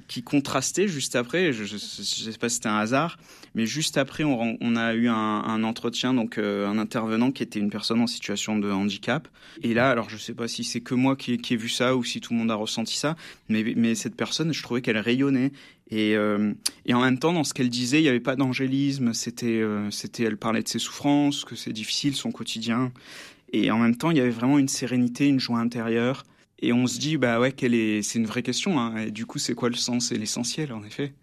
qui 0.07 0.21
contrastait 0.21 0.87
juste 0.87 1.15
après, 1.15 1.53
je 1.53 1.63
ne 1.63 1.77
sais 1.77 2.37
pas 2.37 2.49
si 2.49 2.55
c'était 2.55 2.69
un 2.69 2.77
hasard, 2.77 3.17
mais 3.55 3.65
juste 3.65 3.97
après, 3.97 4.23
on, 4.23 4.75
a 4.75 4.93
eu 4.93 5.07
un, 5.07 5.63
entretien, 5.63 6.13
donc 6.13 6.37
euh, 6.37 6.67
un 6.67 6.77
intervenant 6.77 7.31
qui 7.31 7.41
était 7.41 7.59
une 7.59 7.71
personne 7.71 7.99
en 7.99 8.07
situation 8.07 8.59
de 8.59 8.69
handicap. 8.69 9.27
Et 9.63 9.73
là, 9.73 9.89
alors 9.89 10.07
je 10.09 10.15
ne 10.15 10.19
sais 10.19 10.35
pas 10.35 10.47
si 10.47 10.63
c'est 10.63 10.81
que 10.81 10.93
moi 10.93 11.15
qui, 11.15 11.33
ai 11.33 11.55
vu 11.55 11.67
ça 11.67 11.95
ou 11.95 12.03
si 12.03 12.21
tout 12.21 12.33
le 12.33 12.39
monde 12.39 12.51
a 12.51 12.55
ressenti 12.55 12.95
ça, 12.95 13.15
mais, 13.49 13.95
cette 13.95 14.15
personne, 14.15 14.53
je 14.53 14.61
trouvais 14.61 14.81
qu'elle 14.81 14.99
rayonnait. 14.99 15.51
Et, 15.89 16.15
euh, 16.15 16.53
et, 16.85 16.93
en 16.93 17.01
même 17.01 17.17
temps, 17.17 17.33
dans 17.33 17.43
ce 17.43 17.55
qu'elle 17.55 17.69
disait, 17.69 17.99
il 17.99 18.03
n'y 18.03 18.09
avait 18.09 18.19
pas 18.19 18.35
d'angélisme. 18.35 19.13
C'était, 19.13 19.47
euh, 19.47 19.89
c'était, 19.89 20.23
elle 20.23 20.37
parlait 20.37 20.61
de 20.61 20.67
ses 20.67 20.79
souffrances, 20.79 21.43
que 21.43 21.55
c'est 21.55 21.73
difficile 21.73 22.15
son 22.15 22.31
quotidien. 22.31 22.91
Et 23.51 23.71
en 23.71 23.79
même 23.79 23.95
temps, 23.95 24.11
il 24.11 24.17
y 24.17 24.19
avait 24.19 24.29
vraiment 24.29 24.59
une 24.59 24.67
sérénité, 24.67 25.25
une 25.27 25.39
joie 25.39 25.57
intérieure. 25.57 26.23
Et 26.59 26.73
on 26.73 26.87
se 26.87 26.99
dit, 26.99 27.17
bah 27.17 27.39
ouais, 27.39 27.53
est... 27.61 28.01
c'est 28.01 28.19
une 28.19 28.25
vraie 28.25 28.43
question. 28.43 28.79
Hein. 28.79 28.97
Et 28.97 29.11
du 29.11 29.25
coup, 29.25 29.37
c'est 29.39 29.53
quoi 29.53 29.69
le 29.69 29.75
sens 29.75 30.11
et 30.11 30.17
l'essentiel, 30.17 30.73
en 30.73 30.83
effet? 30.83 31.13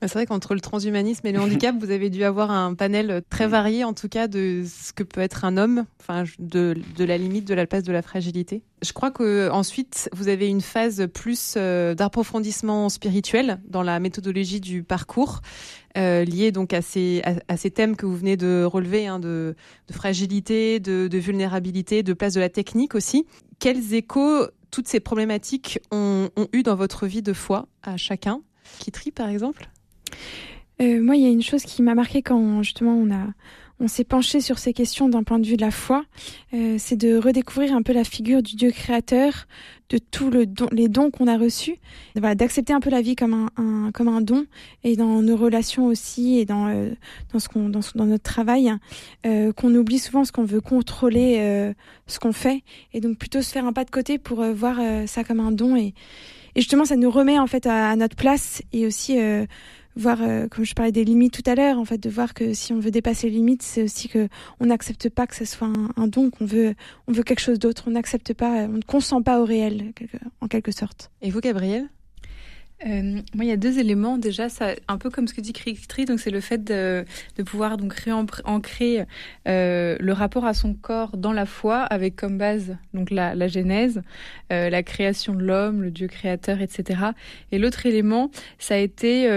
Bah, 0.00 0.08
c'est 0.08 0.14
vrai 0.14 0.26
qu'entre 0.26 0.54
le 0.54 0.60
transhumanisme 0.60 1.26
et 1.26 1.32
le 1.32 1.40
handicap, 1.40 1.74
vous 1.78 1.90
avez 1.90 2.10
dû 2.10 2.24
avoir 2.24 2.50
un 2.50 2.74
panel 2.74 3.22
très 3.30 3.46
varié, 3.46 3.84
en 3.84 3.94
tout 3.94 4.08
cas, 4.08 4.28
de 4.28 4.62
ce 4.66 4.92
que 4.92 5.02
peut 5.02 5.20
être 5.20 5.44
un 5.44 5.56
homme, 5.56 5.86
enfin, 6.00 6.24
de, 6.38 6.76
de 6.96 7.04
la 7.04 7.16
limite, 7.16 7.46
de 7.46 7.54
la 7.54 7.66
place 7.66 7.84
de 7.84 7.92
la 7.92 8.02
fragilité. 8.02 8.62
Je 8.82 8.92
crois 8.92 9.10
que 9.10 9.48
ensuite, 9.50 10.10
vous 10.12 10.28
avez 10.28 10.48
une 10.48 10.60
phase 10.60 11.06
plus 11.14 11.54
euh, 11.56 11.94
d'approfondissement 11.94 12.88
spirituel 12.90 13.60
dans 13.66 13.82
la 13.82 14.00
méthodologie 14.00 14.60
du 14.60 14.82
parcours. 14.82 15.40
Euh, 15.96 16.24
liée 16.24 16.50
donc 16.50 16.72
à 16.72 16.82
ces, 16.82 17.22
à, 17.46 17.56
ces 17.56 17.70
thèmes 17.70 17.94
que 17.94 18.04
vous 18.04 18.16
venez 18.16 18.36
de 18.36 18.64
relever, 18.64 19.06
hein, 19.06 19.20
de, 19.20 19.54
de, 19.86 19.94
fragilité, 19.94 20.80
de, 20.80 21.06
de 21.06 21.18
vulnérabilité, 21.18 22.02
de 22.02 22.12
place 22.12 22.34
de 22.34 22.40
la 22.40 22.48
technique 22.48 22.96
aussi. 22.96 23.26
Quels 23.60 23.94
échos 23.94 24.48
toutes 24.74 24.88
ces 24.88 24.98
problématiques 24.98 25.78
ont, 25.92 26.28
eu 26.52 26.64
dans 26.64 26.74
votre 26.74 27.06
vie 27.06 27.22
de 27.22 27.32
foi 27.32 27.68
à 27.84 27.96
chacun 27.96 28.40
Kitri, 28.80 29.12
par 29.12 29.28
exemple? 29.28 29.68
Euh, 30.82 31.00
Moi, 31.00 31.14
il 31.14 31.22
y 31.22 31.26
a 31.26 31.28
une 31.28 31.44
chose 31.44 31.62
qui 31.62 31.80
m'a 31.80 31.94
marqué 31.94 32.22
quand 32.22 32.60
justement 32.64 32.94
on 32.94 33.14
a 33.14 33.28
on 33.80 33.88
s'est 33.88 34.04
penché 34.04 34.40
sur 34.40 34.58
ces 34.58 34.72
questions 34.72 35.08
d'un 35.08 35.22
point 35.22 35.38
de 35.38 35.46
vue 35.46 35.56
de 35.56 35.62
la 35.62 35.70
foi, 35.70 36.04
euh, 36.52 36.76
c'est 36.78 36.96
de 36.96 37.16
redécouvrir 37.16 37.74
un 37.74 37.82
peu 37.82 37.92
la 37.92 38.04
figure 38.04 38.42
du 38.42 38.56
Dieu 38.56 38.70
créateur, 38.70 39.46
de 39.90 39.98
tous 39.98 40.30
le 40.30 40.46
les 40.72 40.88
dons 40.88 41.10
qu'on 41.10 41.26
a 41.26 41.36
reçus, 41.36 41.76
voilà, 42.16 42.34
d'accepter 42.34 42.72
un 42.72 42.80
peu 42.80 42.90
la 42.90 43.02
vie 43.02 43.16
comme 43.16 43.48
un, 43.56 43.90
comme 43.92 44.08
un 44.08 44.20
don 44.20 44.46
et 44.82 44.96
dans 44.96 45.20
nos 45.22 45.36
relations 45.36 45.86
aussi 45.86 46.38
et 46.38 46.44
dans 46.44 46.68
euh, 46.68 46.90
dans 47.32 47.38
ce 47.38 47.48
qu'on 47.48 47.68
dans, 47.68 47.80
dans, 47.94 48.06
notre 48.06 48.22
travail, 48.22 48.72
euh, 49.26 49.52
qu'on 49.52 49.74
oublie 49.74 49.98
souvent 49.98 50.24
ce 50.24 50.32
qu'on 50.32 50.44
veut 50.44 50.60
contrôler 50.60 51.36
euh, 51.38 51.74
ce 52.06 52.18
qu'on 52.18 52.32
fait 52.32 52.62
et 52.92 53.00
donc 53.00 53.18
plutôt 53.18 53.42
se 53.42 53.50
faire 53.50 53.66
un 53.66 53.72
pas 53.72 53.84
de 53.84 53.90
côté 53.90 54.18
pour 54.18 54.40
euh, 54.40 54.52
voir 54.52 54.78
ça 55.06 55.24
comme 55.24 55.40
un 55.40 55.52
don 55.52 55.76
et 55.76 55.94
et 56.56 56.60
justement 56.60 56.84
ça 56.84 56.96
nous 56.96 57.10
remet 57.10 57.38
en 57.38 57.48
fait 57.48 57.66
à, 57.66 57.90
à 57.90 57.96
notre 57.96 58.16
place 58.16 58.62
et 58.72 58.86
aussi 58.86 59.18
voir, 59.96 60.18
euh, 60.22 60.48
comme 60.48 60.64
je 60.64 60.74
parlais 60.74 60.92
des 60.92 61.04
limites 61.04 61.32
tout 61.32 61.48
à 61.50 61.54
l'heure, 61.54 61.78
en 61.78 61.84
fait, 61.84 61.98
de 61.98 62.10
voir 62.10 62.34
que 62.34 62.54
si 62.54 62.72
on 62.72 62.80
veut 62.80 62.90
dépasser 62.90 63.28
les 63.28 63.36
limites, 63.36 63.62
c'est 63.62 63.82
aussi 63.82 64.08
que 64.08 64.28
on 64.60 64.66
n'accepte 64.66 65.08
pas 65.08 65.26
que 65.26 65.34
ce 65.34 65.44
soit 65.44 65.70
un, 65.96 66.06
don, 66.08 66.30
qu'on 66.30 66.46
veut, 66.46 66.74
on 67.06 67.12
veut 67.12 67.22
quelque 67.22 67.40
chose 67.40 67.58
d'autre. 67.58 67.84
On 67.86 67.92
n'accepte 67.92 68.34
pas, 68.34 68.64
on 68.64 68.78
ne 68.78 68.82
consent 68.82 69.22
pas 69.22 69.40
au 69.40 69.44
réel, 69.44 69.92
en 70.40 70.48
quelque 70.48 70.72
sorte. 70.72 71.10
Et 71.22 71.30
vous, 71.30 71.40
Gabriel? 71.40 71.88
Euh, 72.86 73.20
moi, 73.34 73.44
il 73.44 73.48
y 73.48 73.52
a 73.52 73.56
deux 73.56 73.78
éléments. 73.78 74.18
Déjà, 74.18 74.48
ça, 74.48 74.74
un 74.88 74.98
peu 74.98 75.10
comme 75.10 75.26
ce 75.26 75.34
que 75.34 75.40
dit 75.40 75.52
Cricri, 75.52 76.04
donc 76.04 76.20
c'est 76.20 76.30
le 76.30 76.40
fait 76.40 76.62
de, 76.62 77.04
pouvoir 77.46 77.76
donc 77.76 77.94
réancrer 77.94 79.04
euh, 79.48 79.96
le 79.98 80.12
rapport 80.12 80.44
à 80.44 80.54
son 80.54 80.74
corps 80.74 81.16
dans 81.16 81.32
la 81.32 81.46
foi, 81.46 81.78
avec 81.78 82.16
comme 82.16 82.38
base 82.38 82.76
donc 82.92 83.10
la, 83.10 83.34
la 83.34 83.48
Genèse, 83.48 84.02
euh, 84.52 84.70
la 84.70 84.82
création 84.82 85.34
de 85.34 85.42
l'homme, 85.42 85.82
le 85.82 85.90
Dieu 85.90 86.08
créateur, 86.08 86.60
etc. 86.60 87.00
Et 87.52 87.58
l'autre 87.58 87.86
élément, 87.86 88.30
ça 88.58 88.74
a 88.74 88.78
été 88.78 89.28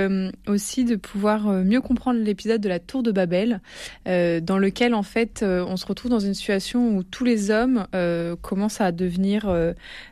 aussi 0.47 0.85
de 0.85 0.95
pouvoir 0.95 1.47
mieux 1.47 1.81
comprendre 1.81 2.19
l'épisode 2.19 2.61
de 2.61 2.69
la 2.69 2.79
Tour 2.79 3.03
de 3.03 3.11
Babel, 3.11 3.61
dans 4.05 4.57
lequel 4.57 4.93
en 4.93 5.03
fait 5.03 5.43
on 5.43 5.77
se 5.77 5.85
retrouve 5.85 6.11
dans 6.11 6.19
une 6.19 6.33
situation 6.33 6.95
où 6.95 7.03
tous 7.03 7.23
les 7.23 7.51
hommes 7.51 7.85
commencent 8.41 8.81
à 8.81 8.91
devenir 8.91 9.51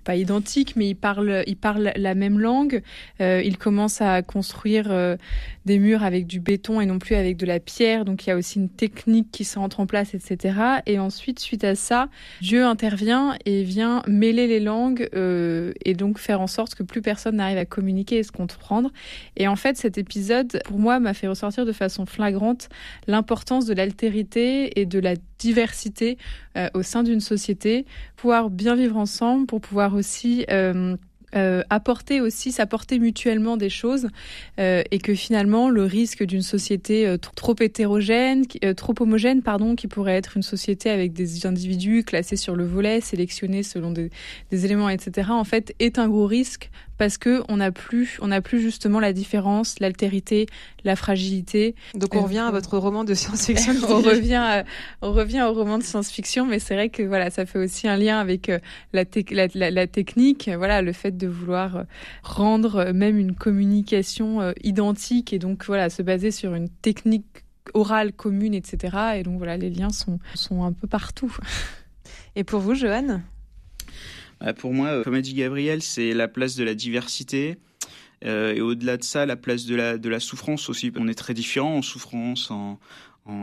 pas 0.04 0.16
identiques, 0.16 0.76
mais 0.76 0.90
ils 0.90 0.96
parlent, 0.96 1.44
ils 1.48 1.58
parlent 1.58 1.92
la 1.96 2.16
même 2.16 2.40
langue. 2.40 2.82
Euh, 3.26 3.42
il 3.44 3.58
commence 3.58 4.02
à 4.02 4.22
construire 4.22 4.86
euh, 4.90 5.18
des 5.66 5.80
murs 5.80 6.04
avec 6.04 6.28
du 6.28 6.40
béton 6.40 6.80
et 6.80 6.86
non 6.86 7.00
plus 7.00 7.16
avec 7.16 7.38
de 7.38 7.46
la 7.46 7.60
pierre. 7.60 8.06
Donc 8.06 8.26
il 8.26 8.30
y 8.30 8.32
a 8.32 8.36
aussi 8.36 8.60
une 8.60 8.70
technique 8.70 9.32
qui 9.32 9.44
se 9.44 9.58
rentre 9.58 9.80
en 9.80 9.88
place, 9.88 10.14
etc. 10.14 10.58
Et 10.86 11.00
ensuite, 11.00 11.40
suite 11.40 11.64
à 11.64 11.76
ça, 11.76 12.10
Dieu 12.42 12.66
intervient 12.66 13.36
et 13.46 13.64
vient 13.64 14.04
mêler 14.08 14.48
les 14.48 14.60
langues 14.60 15.10
euh, 15.16 15.74
et 15.84 15.94
donc 15.94 16.20
faire 16.20 16.42
en 16.42 16.48
sorte 16.48 16.76
que 16.76 16.84
plus 16.84 17.02
personne 17.02 17.38
n'arrive 17.38 17.58
à 17.58 17.66
communiquer 17.66 18.18
et 18.18 18.24
se 18.24 18.32
comprendre. 18.32 18.92
Et 19.38 19.48
en 19.48 19.56
fait, 19.56 19.78
cet 19.78 19.98
épisode, 19.98 20.62
pour 20.66 20.78
moi, 20.78 21.00
m'a 21.00 21.14
fait 21.14 21.28
ressortir 21.28 21.66
de 21.66 21.72
façon 21.72 22.06
flagrante 22.06 22.70
l'importance 23.08 23.66
de 23.66 23.74
l'altérité 23.74 24.80
et 24.80 24.86
de 24.86 25.00
la 25.00 25.16
diversité 25.40 26.18
au 26.74 26.84
sein 26.84 27.04
d'une 27.04 27.20
société, 27.20 27.86
pouvoir 28.16 28.50
bien 28.50 28.76
vivre 28.76 28.96
ensemble, 28.98 29.46
pour 29.46 29.60
pouvoir 29.60 29.94
aussi 29.94 30.46
euh, 31.36 31.64
apporter 31.70 32.22
aussi, 32.22 32.52
s'apporter 32.52 32.98
mutuellement 32.98 33.58
des 33.58 33.70
choses 33.70 34.08
euh, 34.60 34.84
et 34.92 35.00
que 35.00 35.14
finalement 35.14 35.70
le 35.70 35.84
risque 35.84 36.24
d'une 36.24 36.42
société 36.42 37.06
euh, 37.06 37.18
trop 37.18 37.56
hétérogène, 37.60 38.46
trop 38.78 38.94
homogène, 39.00 39.42
pardon, 39.42 39.76
qui 39.76 39.88
pourrait 39.88 40.16
être 40.16 40.38
une 40.38 40.44
société 40.44 40.90
avec 40.90 41.14
des 41.14 41.46
individus 41.46 42.04
classés 42.04 42.38
sur 42.38 42.56
le 42.56 42.66
volet, 42.66 43.02
sélectionnés 43.02 43.64
selon 43.64 43.92
des, 43.92 44.12
des 44.52 44.66
éléments, 44.66 44.90
etc. 44.90 45.30
En 45.32 45.44
fait, 45.44 45.76
est 45.80 46.00
un 46.00 46.08
gros 46.08 46.26
risque 46.26 46.70
parce 46.98 47.18
que 47.18 47.44
on 47.50 47.58
n'a 47.58 47.72
plus, 47.72 48.18
on 48.22 48.28
n'a 48.28 48.42
plus 48.42 48.62
justement 48.62 49.00
la 49.00 49.14
différence, 49.14 49.80
l'altérité, 49.80 50.48
la 50.86 50.96
fragilité. 50.96 51.76
Donc 51.94 52.16
on 52.16 52.22
revient 52.22 52.40
à 52.40 52.52
votre 52.52 52.78
roman 52.78 53.04
de 53.04 53.14
science-fiction. 53.14 53.74
on 53.90 54.02
revient, 54.02 54.64
on 55.02 55.12
revient 55.12 55.42
au 55.42 55.54
roman 55.54 55.78
de 55.78 55.84
science-fiction, 55.84 56.46
mais 56.46 56.60
c'est 56.60 56.76
vrai 56.76 56.90
que 56.90 57.04
voilà, 57.04 57.30
ça 57.30 57.46
fait 57.46 57.60
aussi 57.60 57.88
un 57.88 57.98
lien 57.98 58.20
avec 58.20 58.52
la, 58.94 59.04
la, 59.32 59.72
la, 59.72 59.88
technique, 59.88 60.50
voilà, 60.56 60.82
le 60.82 60.94
fait 60.94 61.18
de 61.18 61.28
vouloir 61.28 61.86
rendre 62.24 62.92
même 62.94 63.18
une 63.18 63.36
communication 63.36 64.42
euh, 64.42 64.54
identique 64.64 65.34
et 65.34 65.40
donc 65.40 65.66
voilà, 65.66 65.90
se 65.90 66.02
baser 66.02 66.32
sur 66.32 66.54
une 66.54 66.70
technique 66.70 67.26
orale 67.74 68.14
commune, 68.14 68.54
etc. 68.54 68.98
Et 69.16 69.24
donc 69.24 69.38
voilà, 69.38 69.58
les 69.58 69.70
liens 69.70 69.90
sont, 69.90 70.20
sont 70.34 70.64
un 70.64 70.72
peu 70.72 70.88
partout. 70.88 71.36
Et 72.36 72.44
pour 72.44 72.60
vous, 72.60 72.76
Johan? 72.76 73.22
Bah, 74.40 74.54
Pour 74.54 74.74
moi, 74.74 74.90
euh, 74.90 75.04
comme 75.04 75.16
a 75.16 75.22
dit 75.22 75.34
Gabriel, 75.34 75.82
c'est 75.82 76.14
la 76.14 76.28
place 76.28 76.56
de 76.56 76.64
la 76.64 76.76
diversité. 76.76 77.58
Euh, 78.24 78.54
et 78.54 78.62
au-delà 78.62 78.98
de 78.98 79.04
ça, 79.04 79.26
la 79.26 79.36
place 79.36 79.66
de 79.66 79.76
la, 79.76 79.98
de 79.98 80.10
la 80.10 80.20
souffrance 80.20 80.70
aussi. 80.70 80.92
On 80.96 81.08
est 81.08 81.16
très 81.16 81.34
différents 81.34 81.78
en 81.78 81.82
souffrance, 81.82 82.52
en, 82.52 82.80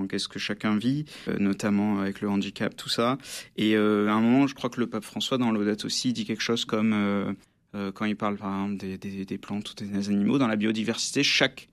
qu'est-ce 0.09 0.29
que 0.29 0.39
chacun 0.39 0.77
vit, 0.77 1.05
notamment 1.41 1.99
avec 2.01 2.21
le 2.21 2.29
handicap, 2.29 2.77
tout 2.77 2.89
ça. 2.89 3.19
Et 3.57 3.75
à 3.77 3.81
un 3.81 4.21
moment, 4.21 4.47
je 4.47 4.55
crois 4.55 4.71
que 4.71 4.79
le 4.79 4.87
pape 4.87 5.05
François, 5.05 5.39
dans 5.39 5.51
l'Audate 5.51 5.85
aussi, 5.85 6.13
dit 6.13 6.25
quelque 6.25 6.43
chose 6.43 6.65
comme 6.65 7.35
euh, 7.75 7.91
quand 7.93 8.05
il 8.05 8.17
parle 8.17 8.37
par 8.37 8.53
exemple 8.53 8.77
des, 8.77 9.25
des, 9.25 9.39
plantes 9.39 9.71
ou 9.71 9.85
des 9.85 10.11
animaux, 10.11 10.39
dans 10.39 10.47
la 10.47 10.57
biodiversité, 10.57 11.23
chaque 11.23 11.69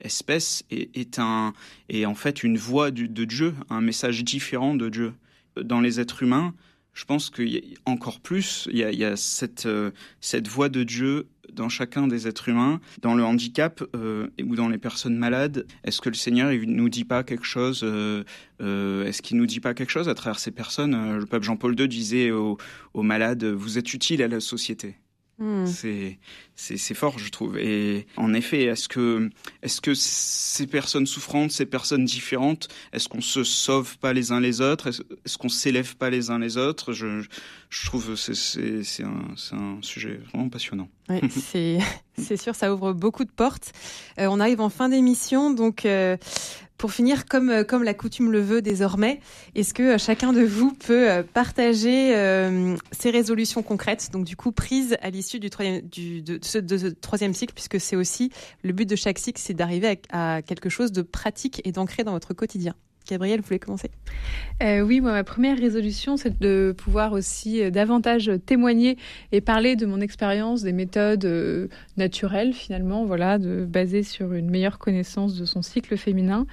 espèce 0.00 0.62
est, 0.70 1.18
un, 1.18 1.54
est 1.88 2.04
en 2.04 2.14
fait 2.14 2.42
une 2.42 2.58
voix 2.58 2.90
de 2.90 3.24
Dieu, 3.24 3.54
un 3.70 3.80
message 3.80 4.22
différent 4.24 4.74
de 4.74 4.88
Dieu. 4.88 5.14
Dans 5.60 5.80
les 5.80 5.98
êtres 5.98 6.22
humains, 6.22 6.54
je 6.98 7.04
pense 7.04 7.30
qu'encore 7.30 8.18
plus, 8.18 8.68
il 8.72 8.78
y 8.78 8.82
a, 8.82 8.90
il 8.90 8.98
y 8.98 9.04
a 9.04 9.14
cette, 9.14 9.66
euh, 9.66 9.92
cette 10.20 10.48
voix 10.48 10.68
de 10.68 10.82
Dieu 10.82 11.28
dans 11.52 11.68
chacun 11.68 12.08
des 12.08 12.26
êtres 12.26 12.48
humains. 12.48 12.80
Dans 13.02 13.14
le 13.14 13.22
handicap 13.22 13.84
euh, 13.94 14.26
ou 14.44 14.56
dans 14.56 14.68
les 14.68 14.78
personnes 14.78 15.16
malades, 15.16 15.64
est-ce 15.84 16.00
que 16.00 16.08
le 16.08 16.16
Seigneur 16.16 16.50
il 16.50 16.74
nous 16.74 16.88
dit 16.88 17.04
pas 17.04 17.22
quelque 17.22 17.44
chose 17.44 17.84
euh 17.84 18.24
Est-ce 19.04 19.22
qu'il 19.22 19.36
nous 19.36 19.46
dit 19.46 19.60
pas 19.60 19.74
quelque 19.74 19.90
chose 19.90 20.08
à 20.08 20.14
travers 20.14 20.40
ces 20.40 20.50
personnes? 20.50 21.20
Le 21.20 21.24
pape 21.24 21.44
Jean-Paul 21.44 21.78
II 21.78 21.86
disait 21.86 22.32
aux, 22.32 22.58
aux 22.94 23.02
malades, 23.04 23.44
vous 23.44 23.78
êtes 23.78 23.94
utile 23.94 24.20
à 24.20 24.26
la 24.26 24.40
société. 24.40 24.96
Hmm. 25.38 25.66
C'est 25.66 26.18
c'est 26.56 26.94
fort, 26.94 27.16
je 27.18 27.30
trouve. 27.30 27.56
Et 27.58 28.06
en 28.16 28.34
effet, 28.34 28.64
est-ce 28.64 28.88
que 28.88 29.30
est-ce 29.62 29.80
que 29.80 29.94
ces 29.94 30.66
personnes 30.66 31.06
souffrantes, 31.06 31.52
ces 31.52 31.66
personnes 31.66 32.04
différentes, 32.04 32.66
est-ce 32.92 33.08
qu'on 33.08 33.20
se 33.20 33.44
sauve 33.44 33.96
pas 33.98 34.12
les 34.12 34.32
uns 34.32 34.40
les 34.40 34.60
autres? 34.60 34.88
Est-ce 34.88 35.38
qu'on 35.38 35.48
s'élève 35.48 35.96
pas 35.96 36.10
les 36.10 36.30
uns 36.30 36.40
les 36.40 36.56
autres? 36.56 36.92
Je, 36.92 37.22
je 37.70 37.86
trouve 37.86 38.16
c'est 38.16 38.82
c'est 38.82 39.04
un, 39.04 39.34
un 39.52 39.78
sujet 39.82 40.20
vraiment 40.32 40.48
passionnant. 40.48 40.88
Oui, 41.08 41.20
c'est 41.30 41.78
c'est 42.16 42.36
sûr, 42.36 42.56
ça 42.56 42.74
ouvre 42.74 42.92
beaucoup 42.92 43.24
de 43.24 43.30
portes. 43.30 43.72
Euh, 44.18 44.26
on 44.28 44.40
arrive 44.40 44.60
en 44.60 44.70
fin 44.70 44.88
d'émission, 44.88 45.52
donc 45.52 45.86
euh, 45.86 46.16
pour 46.78 46.92
finir, 46.92 47.26
comme, 47.26 47.50
euh, 47.50 47.64
comme 47.64 47.82
la 47.82 47.92
coutume 47.92 48.30
le 48.30 48.40
veut 48.40 48.62
désormais, 48.62 49.20
est-ce 49.54 49.74
que 49.74 49.82
euh, 49.82 49.98
chacun 49.98 50.32
de 50.32 50.42
vous 50.42 50.72
peut 50.72 51.10
euh, 51.10 51.22
partager 51.22 51.88
ses 52.92 53.10
résolutions 53.10 53.62
concrètes, 53.62 54.10
donc 54.12 54.24
du 54.24 54.36
coup 54.36 54.52
prises 54.52 54.96
à 55.02 55.10
l'issue 55.10 55.40
du 55.40 55.50
troisième, 55.50 55.80
du, 55.82 56.22
de, 56.22 56.38
ce, 56.40 56.58
troisième 56.88 57.34
cycle, 57.34 57.52
puisque 57.52 57.80
c'est 57.80 57.96
aussi 57.96 58.30
le 58.62 58.72
but 58.72 58.88
de 58.88 58.96
chaque 58.96 59.18
cycle, 59.18 59.40
c'est 59.40 59.54
d'arriver 59.54 60.00
à, 60.10 60.36
à 60.36 60.42
quelque 60.42 60.68
chose 60.68 60.92
de 60.92 61.02
pratique 61.02 61.60
et 61.64 61.72
d'ancré 61.72 62.04
dans 62.04 62.12
votre 62.12 62.32
quotidien? 62.32 62.74
Gabriel, 63.08 63.40
vous 63.40 63.46
voulez 63.46 63.58
commencer? 63.58 63.90
Euh, 64.62 64.82
Oui, 64.82 65.00
moi, 65.00 65.12
ma 65.12 65.24
première 65.24 65.56
résolution, 65.56 66.18
c'est 66.18 66.38
de 66.38 66.74
pouvoir 66.76 67.12
aussi 67.12 67.62
euh, 67.62 67.70
davantage 67.70 68.30
témoigner 68.44 68.98
et 69.32 69.40
parler 69.40 69.76
de 69.76 69.86
mon 69.86 70.00
expérience, 70.02 70.62
des 70.62 70.74
méthodes 70.74 71.24
euh, 71.24 71.68
naturelles, 71.96 72.52
finalement, 72.52 73.06
voilà, 73.06 73.38
de 73.38 73.64
baser 73.64 74.02
sur 74.02 74.34
une 74.34 74.50
meilleure 74.50 74.78
connaissance 74.78 75.36
de 75.36 75.46
son 75.46 75.62
cycle 75.62 75.96
féminin. 75.96 76.46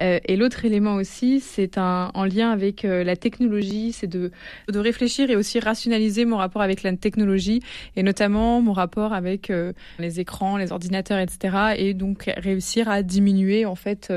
Et 0.00 0.36
l'autre 0.36 0.64
élément 0.64 0.96
aussi, 0.96 1.40
c'est 1.40 1.78
un 1.78 2.10
en 2.14 2.24
lien 2.24 2.50
avec 2.50 2.82
la 2.82 3.16
technologie, 3.16 3.92
c'est 3.92 4.06
de, 4.06 4.30
de 4.68 4.78
réfléchir 4.78 5.30
et 5.30 5.36
aussi 5.36 5.60
rationaliser 5.60 6.24
mon 6.24 6.36
rapport 6.36 6.62
avec 6.62 6.82
la 6.82 6.94
technologie, 6.96 7.60
et 7.96 8.02
notamment 8.02 8.60
mon 8.60 8.72
rapport 8.72 9.12
avec 9.12 9.52
les 9.98 10.20
écrans, 10.20 10.56
les 10.56 10.72
ordinateurs, 10.72 11.18
etc. 11.18 11.74
Et 11.76 11.94
donc 11.94 12.30
réussir 12.36 12.88
à 12.88 13.02
diminuer, 13.02 13.64
en 13.64 13.76
fait, 13.76 14.12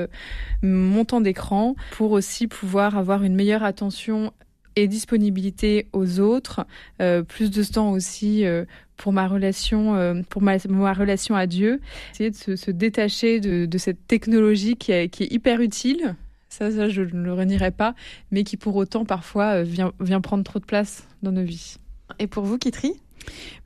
mon 0.61 1.05
temps 1.05 1.21
d'écran 1.21 1.75
pour 1.91 2.11
aussi 2.11 2.47
pouvoir 2.47 2.97
avoir 2.97 3.23
une 3.23 3.35
meilleure 3.35 3.63
attention 3.63 4.31
et 4.75 4.87
disponibilité 4.87 5.87
aux 5.93 6.19
autres, 6.19 6.65
euh, 7.01 7.23
plus 7.23 7.49
de 7.49 7.63
temps 7.63 7.91
aussi 7.91 8.45
euh, 8.45 8.65
pour 8.97 9.13
ma 9.13 9.27
relation, 9.27 9.95
euh, 9.95 10.21
pour 10.29 10.41
ma, 10.41 10.57
ma, 10.69 10.93
relation 10.93 11.35
à 11.35 11.47
Dieu, 11.47 11.79
essayer 12.11 12.29
de 12.29 12.35
se, 12.35 12.55
se 12.55 12.71
détacher 12.71 13.39
de, 13.39 13.65
de, 13.65 13.77
cette 13.77 14.05
technologie 14.07 14.75
qui 14.75 14.91
est, 14.91 15.09
qui 15.09 15.23
est 15.23 15.31
hyper 15.31 15.61
utile. 15.61 16.15
Ça, 16.49 16.71
ça, 16.71 16.89
je 16.89 17.01
ne 17.01 17.23
le 17.23 17.33
renierai 17.33 17.71
pas, 17.71 17.95
mais 18.31 18.43
qui 18.43 18.57
pour 18.57 18.75
autant 18.75 19.05
parfois 19.05 19.63
vient, 19.63 19.91
vient 19.99 20.21
prendre 20.21 20.43
trop 20.43 20.59
de 20.59 20.65
place 20.65 21.07
dans 21.21 21.31
nos 21.31 21.43
vies. 21.43 21.77
Et 22.19 22.27
pour 22.27 22.43
vous, 22.43 22.57
Kitri? 22.57 22.93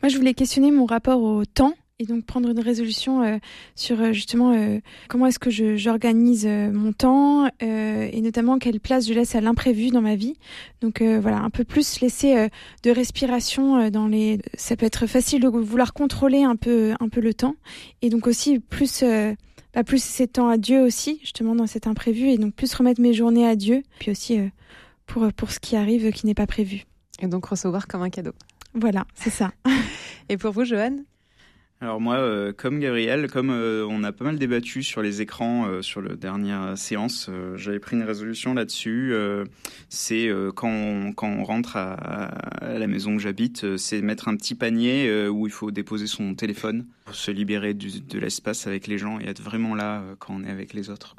Moi, 0.02 0.10
je 0.10 0.18
voulais 0.18 0.34
questionner 0.34 0.72
mon 0.72 0.86
rapport 0.86 1.22
au 1.22 1.46
temps 1.46 1.74
et 2.00 2.06
donc 2.06 2.26
prendre 2.26 2.50
une 2.50 2.60
résolution 2.60 3.22
euh, 3.22 3.38
sur 3.76 4.00
euh, 4.00 4.14
justement 4.14 4.54
euh, 4.54 4.80
comment 5.10 5.28
est-ce 5.28 5.38
que 5.38 5.50
j'organise 5.78 6.48
mon 6.48 6.94
temps 6.94 7.50
et 7.60 8.22
notamment 8.22 8.58
quelle 8.58 8.80
place 8.80 9.08
je 9.08 9.14
laisse 9.14 9.36
à 9.36 9.42
l'imprévu 9.42 9.90
dans 9.90 10.02
ma 10.02 10.16
vie. 10.16 10.36
Donc 10.82 11.02
voilà, 11.02 11.40
un 11.40 11.50
peu 11.50 11.64
plus 11.64 12.00
laisser 12.02 12.48
de 12.84 12.92
respiration 12.92 13.90
dans 13.90 14.08
les. 14.08 14.40
Ça 14.56 14.76
peut 14.76 14.86
être 14.86 15.08
facile 15.08 15.42
de 15.42 15.48
vouloir 15.48 15.94
contrôler 15.94 16.44
un 16.44 16.56
peu 16.56 16.94
un 17.00 17.10
peu 17.10 17.22
le 17.22 17.34
temps 17.34 17.56
et 18.02 18.10
donc 18.10 18.28
aussi 18.28 18.60
plus. 18.60 19.04
Bah 19.76 19.84
plus 19.84 20.02
c'est 20.02 20.26
temps 20.26 20.50
à 20.50 20.58
Dieu 20.58 20.82
aussi 20.82 21.20
justement 21.22 21.54
dans 21.54 21.68
cet 21.68 21.86
imprévu 21.86 22.30
et 22.30 22.40
donc 22.40 22.56
plus 22.56 22.74
remettre 22.74 23.00
mes 23.02 23.14
journées 23.14 23.48
à 23.48 23.56
Dieu 23.56 23.84
puis 24.00 24.10
aussi 24.10 24.40
pour 25.06 25.32
pour 25.34 25.52
ce 25.52 25.60
qui 25.60 25.76
arrive 25.76 26.12
qui 26.12 26.26
n'est 26.26 26.34
pas 26.34 26.48
prévu. 26.48 26.86
Et 27.22 27.28
donc 27.28 27.46
recevoir 27.46 27.88
comme 27.88 28.02
un 28.02 28.10
cadeau. 28.10 28.32
Voilà, 28.74 29.06
c'est 29.14 29.30
ça. 29.30 29.52
et 30.30 30.38
pour 30.38 30.52
vous, 30.52 30.64
Joanne 30.64 31.04
alors 31.82 32.02
moi, 32.02 32.16
euh, 32.16 32.52
comme 32.52 32.80
Gabriel, 32.80 33.32
comme 33.32 33.52
euh, 33.52 33.88
on 33.90 34.04
a 34.04 34.12
pas 34.12 34.26
mal 34.26 34.38
débattu 34.38 34.84
sur 34.84 35.02
les 35.02 35.22
écrans 35.22 35.66
euh, 35.66 35.82
sur 35.82 36.02
la 36.02 36.16
dernière 36.16 36.78
séance, 36.78 37.30
j'avais 37.56 37.80
pris 37.80 37.96
une 37.96 38.04
résolution 38.04 38.54
là-dessus. 38.54 39.14
c'est 39.88 40.30
quand, 40.56 40.70
on, 40.70 41.14
quand 41.14 41.44
rentre 41.44 41.78
à, 41.78 42.32
la 42.62 42.88
maison 42.88 43.16
que 43.16 43.22
j'habite, 43.22 43.78
c'est 43.78 44.02
mettre 44.02 44.28
un 44.28 44.36
petit 44.36 44.56
panier 44.56 45.28
où 45.30 45.48
il 45.48 45.54
faut 45.54 45.72
déposer 45.72 46.08
son 46.08 46.36
téléphone 46.36 46.86
pour 47.06 47.16
se 47.16 47.32
libérer 47.32 47.74
de 47.74 48.20
l'espace 48.20 48.68
avec 48.68 48.88
les 48.88 48.98
gens 48.98 49.20
et 49.20 49.28
être 49.28 49.42
vraiment 49.42 49.76
là 49.76 50.04
quand 50.20 50.36
on 50.36 50.44
est 50.44 50.52
avec 50.52 50.74
les 50.74 50.90
autres. 50.90 51.16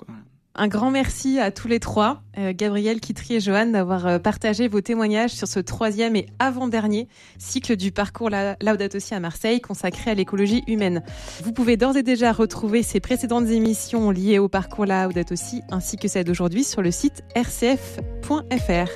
Un 0.57 0.67
grand 0.67 0.91
merci 0.91 1.39
à 1.39 1.53
tous 1.53 1.69
les 1.69 1.79
trois, 1.79 2.23
euh, 2.37 2.53
Gabriel, 2.55 2.99
Kitri 2.99 3.35
et 3.35 3.41
Johan, 3.41 3.67
d'avoir 3.67 4.07
euh, 4.07 4.19
partagé 4.19 4.67
vos 4.67 4.81
témoignages 4.81 5.31
sur 5.31 5.47
ce 5.47 5.61
troisième 5.61 6.17
et 6.17 6.27
avant-dernier 6.41 7.07
cycle 7.39 7.77
du 7.77 7.93
parcours 7.93 8.31
La 8.31 8.57
à 8.61 9.21
Marseille 9.21 9.61
consacré 9.61 10.11
à 10.11 10.15
l'écologie 10.15 10.65
humaine. 10.67 11.03
Vous 11.45 11.53
pouvez 11.53 11.77
d'ores 11.77 11.97
et 11.97 12.03
déjà 12.03 12.33
retrouver 12.33 12.83
ces 12.83 12.99
précédentes 12.99 13.47
émissions 13.47 14.11
liées 14.11 14.41
au 14.41 14.49
parcours 14.49 14.87
Laudato 14.87 15.37
Si 15.37 15.63
ainsi 15.71 15.97
que 15.97 16.09
celle 16.09 16.25
d'aujourd'hui 16.25 16.65
sur 16.65 16.83
le 16.83 16.91
site 16.91 17.23
rcf.fr. 17.37 18.91